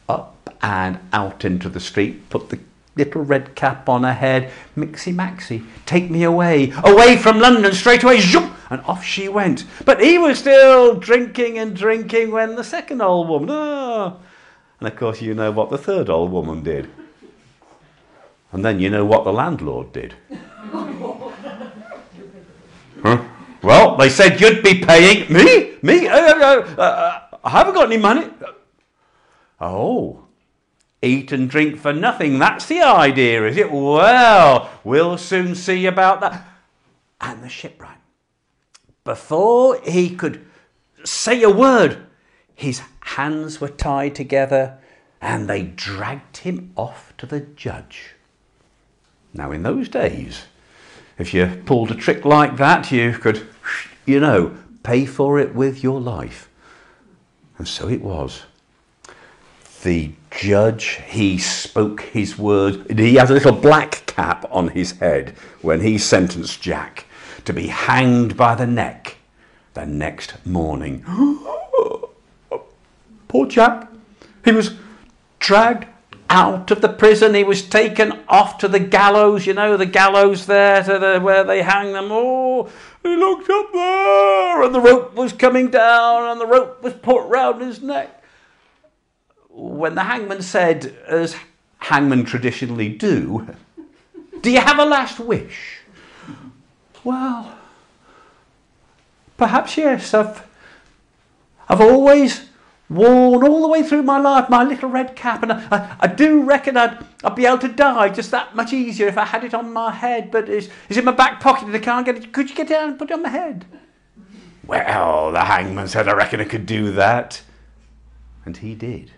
up 0.08 0.54
and 0.62 0.98
out 1.12 1.44
into 1.44 1.68
the 1.68 1.80
street, 1.80 2.28
put 2.28 2.50
the 2.50 2.58
little 2.96 3.22
red 3.22 3.54
cap 3.54 3.88
on 3.88 4.02
her 4.02 4.12
head. 4.12 4.50
mixy 4.76 5.14
Maxie, 5.14 5.62
take 5.86 6.10
me 6.10 6.24
away, 6.24 6.72
away 6.84 7.16
from 7.16 7.38
London, 7.38 7.72
straight 7.72 8.02
away, 8.02 8.20
zoom, 8.20 8.54
and 8.70 8.80
off 8.82 9.04
she 9.04 9.28
went. 9.28 9.64
But 9.84 10.02
he 10.02 10.18
was 10.18 10.38
still 10.38 10.96
drinking 10.96 11.58
and 11.58 11.74
drinking 11.74 12.32
when 12.32 12.56
the 12.56 12.64
second 12.64 13.00
old 13.00 13.28
woman, 13.28 13.50
ah. 13.50 14.16
And 14.80 14.88
of 14.88 14.96
course, 14.96 15.22
you 15.22 15.34
know 15.34 15.50
what 15.50 15.70
the 15.70 15.78
third 15.78 16.10
old 16.10 16.30
woman 16.30 16.62
did. 16.62 16.90
And 18.52 18.64
then 18.64 18.80
you 18.80 18.90
know 18.90 19.04
what 19.04 19.24
the 19.24 19.32
landlord 19.32 19.92
did. 19.92 20.14
Well, 23.68 23.98
they 23.98 24.08
said 24.08 24.40
you'd 24.40 24.62
be 24.62 24.82
paying 24.82 25.30
me, 25.30 25.74
me. 25.82 26.08
Uh, 26.08 26.16
uh, 26.16 26.74
uh, 26.78 26.80
uh 26.80 27.36
I 27.44 27.50
haven't 27.50 27.74
got 27.74 27.92
any 27.92 27.98
money. 27.98 28.26
Oh, 29.60 30.24
eat 31.02 31.32
and 31.32 31.50
drink 31.50 31.78
for 31.78 31.92
nothing. 31.92 32.38
That's 32.38 32.64
the 32.64 32.80
idea, 32.80 33.46
is 33.46 33.58
it? 33.58 33.70
Well, 33.70 34.70
we'll 34.84 35.18
soon 35.18 35.54
see 35.54 35.84
about 35.84 36.22
that. 36.22 36.46
And 37.20 37.44
the 37.44 37.50
shipwright, 37.50 37.98
before 39.04 39.78
he 39.82 40.16
could 40.16 40.46
say 41.04 41.42
a 41.42 41.50
word, 41.50 42.06
his 42.54 42.80
hands 43.00 43.60
were 43.60 43.68
tied 43.68 44.14
together 44.14 44.78
and 45.20 45.46
they 45.46 45.64
dragged 45.64 46.38
him 46.38 46.72
off 46.74 47.12
to 47.18 47.26
the 47.26 47.40
judge. 47.40 48.14
Now, 49.34 49.52
in 49.52 49.62
those 49.62 49.90
days, 49.90 50.46
if 51.18 51.34
you 51.34 51.62
pulled 51.66 51.90
a 51.90 51.94
trick 51.94 52.24
like 52.24 52.56
that, 52.56 52.90
you 52.92 53.12
could, 53.12 53.46
you 54.06 54.20
know, 54.20 54.56
pay 54.82 55.04
for 55.04 55.38
it 55.38 55.54
with 55.54 55.82
your 55.82 56.00
life. 56.00 56.48
And 57.58 57.66
so 57.66 57.88
it 57.88 58.02
was 58.02 58.44
the 59.82 60.12
judge, 60.30 61.00
he 61.06 61.38
spoke 61.38 62.02
his 62.02 62.38
word. 62.38 62.98
He 62.98 63.14
had 63.14 63.30
a 63.30 63.34
little 63.34 63.52
black 63.52 64.04
cap 64.06 64.44
on 64.50 64.68
his 64.68 64.92
head 64.92 65.30
when 65.62 65.80
he 65.80 65.98
sentenced 65.98 66.60
Jack 66.60 67.06
to 67.44 67.52
be 67.52 67.68
hanged 67.68 68.36
by 68.36 68.54
the 68.54 68.66
neck 68.66 69.16
the 69.74 69.86
next 69.86 70.44
morning. 70.46 71.04
Poor 73.28 73.46
Jack. 73.46 73.88
He 74.44 74.52
was 74.52 74.74
dragged 75.38 75.86
out 76.30 76.70
of 76.70 76.80
the 76.80 76.88
prison. 76.88 77.34
He 77.34 77.44
was 77.44 77.62
taken 77.62 78.20
off 78.28 78.58
to 78.58 78.68
the 78.68 78.80
gallows, 78.80 79.46
you 79.46 79.54
know, 79.54 79.76
the 79.76 79.86
gallows 79.86 80.46
there 80.46 80.82
the, 80.82 81.20
where 81.20 81.44
they 81.44 81.62
hang 81.62 81.92
them. 81.92 82.08
Oh, 82.10 82.70
he 83.02 83.16
looked 83.16 83.48
up 83.48 83.72
there, 83.72 84.62
and 84.62 84.74
the 84.74 84.80
rope 84.80 85.14
was 85.14 85.32
coming 85.32 85.70
down, 85.70 86.30
and 86.30 86.40
the 86.40 86.46
rope 86.46 86.82
was 86.82 86.94
put 86.94 87.28
round 87.28 87.62
his 87.62 87.82
neck 87.82 88.18
when 89.58 89.96
the 89.96 90.04
hangman 90.04 90.40
said, 90.40 90.96
as 91.06 91.36
hangmen 91.78 92.24
traditionally 92.24 92.88
do, 92.88 93.46
Do 94.40 94.50
you 94.50 94.60
have 94.60 94.78
a 94.78 94.84
last 94.84 95.18
wish? 95.18 95.80
Well, 97.02 97.58
perhaps 99.36 99.76
yes. 99.76 100.14
I've, 100.14 100.46
I've 101.68 101.80
always 101.80 102.47
worn 102.88 103.46
all 103.46 103.62
the 103.62 103.68
way 103.68 103.82
through 103.82 104.02
my 104.02 104.18
life 104.18 104.48
my 104.48 104.64
little 104.64 104.88
red 104.88 105.14
cap, 105.14 105.42
and 105.42 105.52
I, 105.52 105.96
I, 106.00 106.06
do 106.06 106.42
reckon 106.42 106.76
I'd, 106.76 107.04
I'd 107.22 107.34
be 107.34 107.46
able 107.46 107.58
to 107.58 107.68
die 107.68 108.08
just 108.08 108.30
that 108.30 108.56
much 108.56 108.72
easier 108.72 109.06
if 109.06 109.18
I 109.18 109.24
had 109.24 109.44
it 109.44 109.54
on 109.54 109.72
my 109.72 109.92
head, 109.92 110.30
but 110.30 110.48
it's, 110.48 110.68
it's 110.88 110.98
in 110.98 111.04
my 111.04 111.12
back 111.12 111.40
pocket 111.40 111.66
and 111.66 111.76
I 111.76 111.80
can't 111.80 112.06
get 112.06 112.16
it. 112.16 112.32
Could 112.32 112.50
you 112.50 112.56
get 112.56 112.68
down 112.68 112.90
and 112.90 112.98
put 112.98 113.10
it 113.10 113.14
on 113.14 113.22
my 113.22 113.28
head? 113.28 113.66
Well, 114.66 115.32
the 115.32 115.44
hangman 115.44 115.88
said, 115.88 116.08
I 116.08 116.12
reckon 116.12 116.40
I 116.40 116.44
could 116.44 116.66
do 116.66 116.92
that. 116.92 117.42
And 118.44 118.56
he 118.56 118.74
did. 118.74 119.12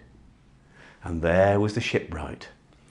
And 1.03 1.23
there 1.23 1.59
was 1.59 1.75
the 1.75 1.81
shipwright, 1.81 2.49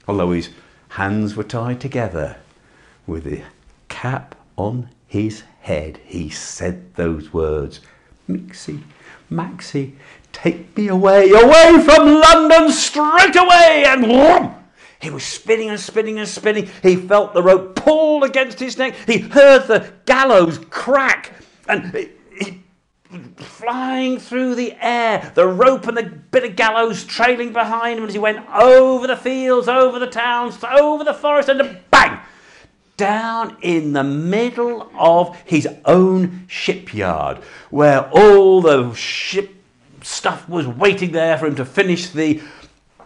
although 0.07 0.31
his 0.31 0.49
hands 0.89 1.35
were 1.35 1.43
tied 1.43 1.79
together, 1.79 2.37
with 3.05 3.23
the 3.23 3.43
cap 3.87 4.35
on 4.55 4.89
his 5.07 5.43
head, 5.61 5.99
he 6.05 6.29
said 6.29 6.95
those 6.95 7.33
words 7.33 7.81
Mixie, 8.27 8.83
Maxie, 9.29 9.95
take 10.41 10.75
me 10.77 10.87
away, 10.87 11.29
away 11.29 11.81
from 11.83 12.19
London 12.19 12.71
straight 12.71 13.35
away! 13.35 13.83
And 13.87 14.05
whoom, 14.05 14.55
he 15.01 15.09
was 15.09 15.23
spinning 15.23 15.69
and 15.69 15.79
spinning 15.79 16.19
and 16.19 16.27
spinning. 16.27 16.69
He 16.81 16.95
felt 16.95 17.33
the 17.33 17.43
rope 17.43 17.75
pull 17.75 18.23
against 18.23 18.59
his 18.59 18.77
neck. 18.77 18.95
He 19.05 19.19
heard 19.19 19.67
the 19.67 19.91
gallows 20.05 20.59
crack. 20.69 21.33
And 21.67 21.93
he 21.93 22.63
flying 23.37 24.19
through 24.19 24.55
the 24.55 24.75
air, 24.79 25.31
the 25.33 25.47
rope 25.47 25.87
and 25.87 25.97
the 25.97 26.03
bit 26.03 26.43
of 26.43 26.55
gallows 26.55 27.03
trailing 27.03 27.51
behind 27.53 27.99
him 27.99 28.05
as 28.05 28.13
he 28.13 28.19
went 28.19 28.47
over 28.49 29.07
the 29.07 29.17
fields, 29.17 29.67
over 29.67 29.97
the 29.97 30.07
towns, 30.07 30.63
over 30.63 31.03
the 31.03 31.13
forest, 31.13 31.49
and 31.49 31.79
bang! 31.89 32.19
down 32.97 33.55
in 33.61 33.93
the 33.93 34.03
middle 34.03 34.91
of 34.99 35.33
his 35.45 35.65
own 35.85 36.43
shipyard, 36.47 37.37
where 37.69 38.09
all 38.11 38.61
the 38.61 38.93
ship 38.93 39.58
stuff 40.01 40.47
was 40.47 40.67
waiting 40.67 41.11
there 41.11 41.37
for 41.37 41.47
him 41.47 41.55
to 41.55 41.65
finish 41.65 42.09
the 42.09 42.41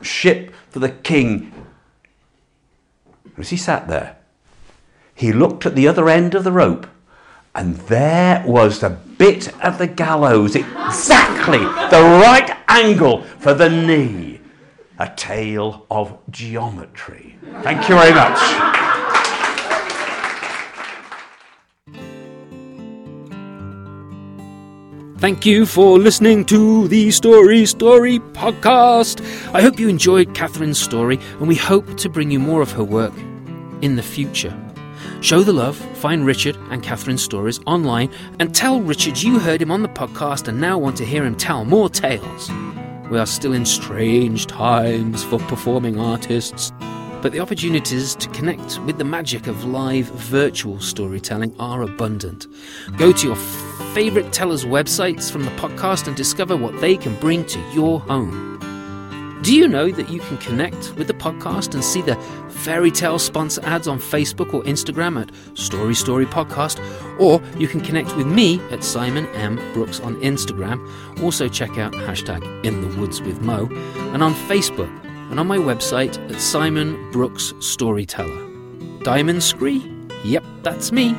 ship 0.01 0.53
for 0.69 0.79
the 0.79 0.89
king. 0.89 1.51
As 3.37 3.49
he 3.49 3.57
sat 3.57 3.87
there, 3.87 4.17
he 5.15 5.31
looked 5.31 5.65
at 5.65 5.75
the 5.75 5.87
other 5.87 6.09
end 6.09 6.35
of 6.35 6.43
the 6.43 6.51
rope, 6.51 6.87
and 7.55 7.75
there 7.75 8.43
was 8.45 8.79
the 8.79 8.89
bit 8.89 9.53
of 9.63 9.77
the 9.77 9.87
gallows, 9.87 10.55
exactly 10.55 11.59
the 11.59 12.03
right 12.21 12.57
angle 12.67 13.23
for 13.23 13.53
the 13.53 13.69
knee. 13.69 14.39
A 14.99 15.09
tale 15.15 15.85
of 15.89 16.17
geometry. 16.29 17.37
Thank 17.63 17.89
you 17.89 17.95
very 17.95 18.13
much. 18.13 18.72
Thank 25.23 25.45
you 25.45 25.65
for 25.65 25.97
listening 25.97 26.43
to 26.47 26.89
the 26.89 27.09
Story 27.11 27.65
Story 27.65 28.19
podcast. 28.19 29.21
I 29.53 29.61
hope 29.61 29.79
you 29.79 29.87
enjoyed 29.87 30.33
Cathryn's 30.33 30.77
story, 30.77 31.17
and 31.39 31.47
we 31.47 31.55
hope 31.55 31.95
to 31.99 32.09
bring 32.09 32.29
you 32.29 32.39
more 32.39 32.61
of 32.61 32.73
her 32.73 32.83
work 32.83 33.13
in 33.81 33.95
the 33.95 34.03
future. 34.03 34.53
Show 35.21 35.41
the 35.43 35.53
love, 35.53 35.77
find 35.95 36.25
Richard 36.25 36.57
and 36.71 36.83
Cathryn's 36.83 37.23
stories 37.23 37.61
online, 37.65 38.11
and 38.39 38.53
tell 38.53 38.81
Richard 38.81 39.23
you 39.23 39.39
heard 39.39 39.61
him 39.61 39.71
on 39.71 39.81
the 39.81 39.87
podcast 39.87 40.49
and 40.49 40.59
now 40.59 40.77
want 40.77 40.97
to 40.97 41.05
hear 41.05 41.23
him 41.23 41.37
tell 41.37 41.63
more 41.63 41.87
tales. 41.87 42.51
We 43.09 43.17
are 43.17 43.25
still 43.25 43.53
in 43.53 43.65
strange 43.65 44.45
times 44.47 45.23
for 45.23 45.39
performing 45.39 46.01
artists, 46.01 46.73
but 47.21 47.31
the 47.31 47.39
opportunities 47.39 48.13
to 48.15 48.27
connect 48.31 48.77
with 48.79 48.97
the 48.97 49.05
magic 49.05 49.47
of 49.47 49.63
live 49.63 50.07
virtual 50.07 50.81
storytelling 50.81 51.55
are 51.59 51.83
abundant. 51.83 52.47
Go 52.97 53.13
to 53.13 53.27
your 53.27 53.37
favourite 53.93 54.33
tellers' 54.33 54.65
websites 54.65 55.31
from 55.31 55.43
the 55.43 55.51
podcast 55.51 56.07
and 56.07 56.15
discover 56.15 56.57
what 56.57 56.79
they 56.81 56.97
can 56.97 57.15
bring 57.19 57.45
to 57.45 57.59
your 57.73 57.99
home. 57.99 58.49
Do 59.43 59.53
you 59.55 59.67
know 59.67 59.91
that 59.91 60.09
you 60.09 60.19
can 60.21 60.37
connect 60.37 60.95
with 60.95 61.07
the 61.07 61.13
podcast 61.13 61.73
and 61.73 61.83
see 61.83 62.01
the 62.01 62.15
fairy 62.49 62.89
tale 62.89 63.19
sponsor 63.19 63.61
ads 63.65 63.87
on 63.87 63.99
Facebook 63.99 64.53
or 64.53 64.63
Instagram 64.63 65.21
at 65.21 65.31
Story 65.57 65.93
Story 65.93 66.25
Podcast, 66.25 66.79
or 67.19 67.41
you 67.59 67.67
can 67.67 67.81
connect 67.81 68.15
with 68.15 68.25
me 68.25 68.59
at 68.71 68.83
Simon 68.83 69.27
M. 69.35 69.57
Brooks 69.73 69.99
on 69.99 70.15
Instagram. 70.21 70.79
Also, 71.21 71.47
check 71.47 71.77
out 71.77 71.91
hashtag 71.93 72.41
In 72.65 72.81
the 72.81 72.99
Woods 72.99 73.21
with 73.21 73.41
Mo, 73.41 73.67
and 74.13 74.23
on 74.23 74.33
Facebook 74.33 74.89
and 75.29 75.39
on 75.39 75.45
my 75.45 75.57
website 75.57 76.17
at 76.31 76.39
Simon 76.39 77.11
Brooks 77.11 77.53
Storyteller. 77.59 78.49
Diamond 79.03 79.43
Scree? 79.43 79.83
Yep, 80.23 80.43
that's 80.63 80.91
me. 80.91 81.17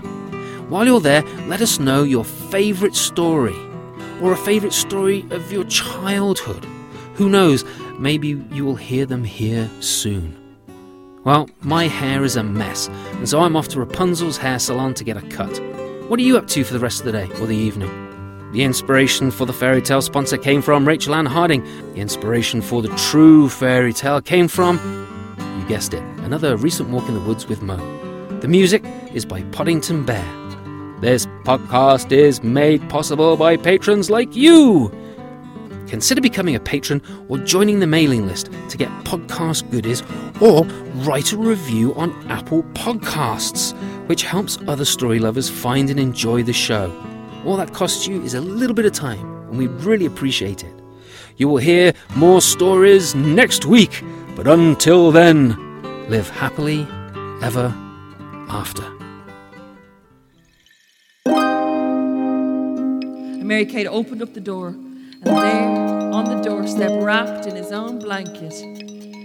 While 0.68 0.86
you're 0.86 1.00
there, 1.00 1.22
let 1.46 1.60
us 1.60 1.78
know 1.78 2.02
your 2.02 2.24
favourite 2.24 2.94
story 2.94 3.56
or 4.22 4.32
a 4.32 4.36
favourite 4.36 4.72
story 4.72 5.26
of 5.30 5.52
your 5.52 5.64
childhood. 5.64 6.64
Who 7.14 7.28
knows, 7.28 7.64
maybe 7.98 8.42
you 8.50 8.64
will 8.64 8.76
hear 8.76 9.04
them 9.06 9.24
here 9.24 9.68
soon. 9.80 10.40
Well, 11.24 11.48
my 11.60 11.86
hair 11.86 12.24
is 12.24 12.36
a 12.36 12.42
mess, 12.42 12.88
and 12.88 13.28
so 13.28 13.40
I'm 13.40 13.56
off 13.56 13.68
to 13.68 13.80
Rapunzel's 13.80 14.36
hair 14.36 14.58
salon 14.58 14.94
to 14.94 15.04
get 15.04 15.16
a 15.16 15.22
cut. 15.28 15.58
What 16.08 16.18
are 16.18 16.22
you 16.22 16.36
up 16.36 16.46
to 16.48 16.64
for 16.64 16.72
the 16.74 16.80
rest 16.80 17.00
of 17.00 17.06
the 17.06 17.12
day 17.12 17.30
or 17.40 17.46
the 17.46 17.56
evening? 17.56 17.90
The 18.52 18.62
inspiration 18.62 19.30
for 19.30 19.46
the 19.46 19.52
fairy 19.52 19.82
tale 19.82 20.02
sponsor 20.02 20.36
came 20.36 20.62
from 20.62 20.86
Rachel 20.86 21.14
Ann 21.14 21.26
Harding. 21.26 21.64
The 21.94 22.00
inspiration 22.00 22.62
for 22.62 22.82
the 22.82 22.94
true 22.96 23.48
fairy 23.48 23.92
tale 23.92 24.20
came 24.20 24.48
from, 24.48 24.78
you 25.58 25.66
guessed 25.66 25.94
it, 25.94 26.02
another 26.22 26.56
recent 26.56 26.88
walk 26.90 27.08
in 27.08 27.14
the 27.14 27.20
woods 27.20 27.46
with 27.46 27.62
Mo. 27.62 27.76
The 28.40 28.48
music 28.48 28.84
is 29.12 29.24
by 29.24 29.42
Podington 29.44 30.04
Bear. 30.04 30.43
This 31.04 31.26
podcast 31.42 32.12
is 32.12 32.42
made 32.42 32.88
possible 32.88 33.36
by 33.36 33.58
patrons 33.58 34.08
like 34.08 34.34
you. 34.34 34.90
Consider 35.86 36.22
becoming 36.22 36.54
a 36.54 36.60
patron 36.60 37.02
or 37.28 37.36
joining 37.36 37.78
the 37.78 37.86
mailing 37.86 38.26
list 38.26 38.48
to 38.70 38.78
get 38.78 38.88
podcast 39.04 39.70
goodies 39.70 40.02
or 40.40 40.64
write 41.04 41.32
a 41.32 41.36
review 41.36 41.94
on 41.96 42.10
Apple 42.30 42.62
Podcasts, 42.72 43.78
which 44.08 44.22
helps 44.22 44.56
other 44.66 44.86
story 44.86 45.18
lovers 45.18 45.50
find 45.50 45.90
and 45.90 46.00
enjoy 46.00 46.42
the 46.42 46.54
show. 46.54 46.90
All 47.44 47.58
that 47.58 47.74
costs 47.74 48.06
you 48.06 48.22
is 48.22 48.32
a 48.32 48.40
little 48.40 48.74
bit 48.74 48.86
of 48.86 48.92
time, 48.92 49.26
and 49.48 49.58
we 49.58 49.66
really 49.66 50.06
appreciate 50.06 50.64
it. 50.64 50.74
You 51.36 51.48
will 51.48 51.58
hear 51.58 51.92
more 52.16 52.40
stories 52.40 53.14
next 53.14 53.66
week, 53.66 54.02
but 54.36 54.46
until 54.46 55.12
then, 55.12 55.50
live 56.08 56.30
happily 56.30 56.88
ever 57.42 57.74
after. 58.48 58.93
And 63.44 63.50
Mary 63.50 63.66
Kate 63.66 63.86
opened 63.86 64.22
up 64.22 64.32
the 64.32 64.40
door, 64.40 64.68
and 64.68 65.22
there, 65.22 65.68
on 66.14 66.24
the 66.24 66.40
doorstep, 66.42 66.90
wrapped 67.02 67.44
in 67.44 67.54
his 67.54 67.72
own 67.72 67.98
blanket, 67.98 68.54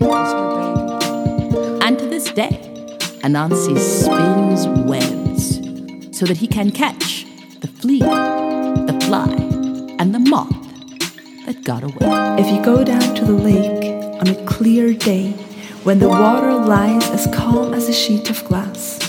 was 0.02 0.34
her 0.34 1.54
baby. 1.54 1.86
And 1.86 1.98
to 1.98 2.06
this 2.06 2.30
day, 2.30 2.60
Anansi 3.24 3.80
spins 3.80 4.68
webs 4.90 6.18
so 6.18 6.26
that 6.26 6.36
he 6.36 6.48
can 6.48 6.70
catch 6.70 7.24
the 7.62 7.70
flea, 7.70 8.00
the 8.00 9.00
fly, 9.06 9.32
and 10.00 10.14
the 10.14 10.20
moth 10.20 10.50
that 11.46 11.64
got 11.64 11.84
away. 11.84 12.42
If 12.42 12.54
you 12.54 12.62
go 12.62 12.84
down 12.84 13.16
to 13.16 13.24
the 13.24 13.32
lake 13.32 13.86
on 14.20 14.28
a 14.28 14.46
clear 14.46 14.94
day 14.94 15.32
when 15.86 16.00
the 16.00 16.10
water 16.10 16.54
lies 16.56 17.10
as 17.12 17.26
calm 17.34 17.74
as 17.74 17.88
a 17.88 17.94
sheet 17.94 18.30
of 18.30 18.44
glass, 18.44 19.00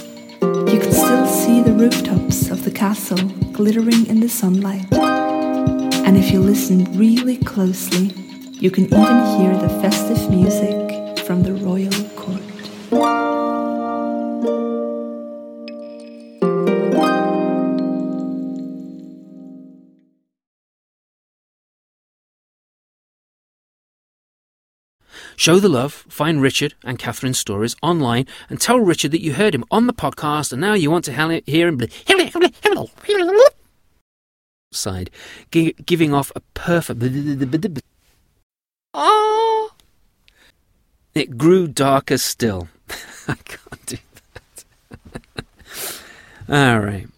you 0.41 0.79
can 0.79 0.93
still 0.93 1.27
see 1.27 1.63
the 1.63 1.73
rooftops 1.73 2.49
of 2.49 2.50
the 2.71 2.79
castle 2.79 3.19
glittering 3.53 4.07
in 4.07 4.21
the 4.21 4.29
sunlight. 4.29 4.87
And 4.93 6.17
if 6.17 6.31
you 6.31 6.41
listen 6.41 6.85
really 6.97 7.37
closely, 7.37 8.13
you 8.53 8.71
can 8.71 8.85
even 8.85 9.39
hear 9.39 9.57
the 9.57 9.69
festive 9.81 10.31
music 10.31 11.19
from 11.25 11.43
the 11.43 11.55
royal 11.55 11.91
court. 12.17 12.41
Show 25.37 25.59
the 25.59 25.71
love, 25.71 26.05
find 26.11 26.43
Richard 26.43 26.75
and 26.85 26.99
Cathryn's 26.99 27.39
stories 27.39 27.75
online, 27.83 28.27
and 28.51 28.61
tell 28.61 28.79
Richard 28.79 29.13
that 29.13 29.23
you 29.23 29.33
heard 29.33 29.55
him 29.55 29.65
on 29.71 29.87
the 29.87 29.95
podcast 29.95 30.53
and 30.53 30.61
now 30.61 30.75
you 30.75 30.91
want 30.91 31.07
to 31.07 31.43
hear 31.47 31.67
him 31.67 31.79
side, 34.73 35.11
gi- 35.51 35.75
giving 35.85 36.15
off 36.15 36.33
a 36.35 36.41
perfect. 36.55 37.03
Oh! 38.95 39.71
It 41.15 41.37
grew 41.37 41.67
darker 41.67 42.19
still. 42.19 42.69
I 43.29 43.35
can't 43.35 43.87
do 43.87 43.97
that. 44.35 45.45
All 46.49 46.81
right. 46.81 47.09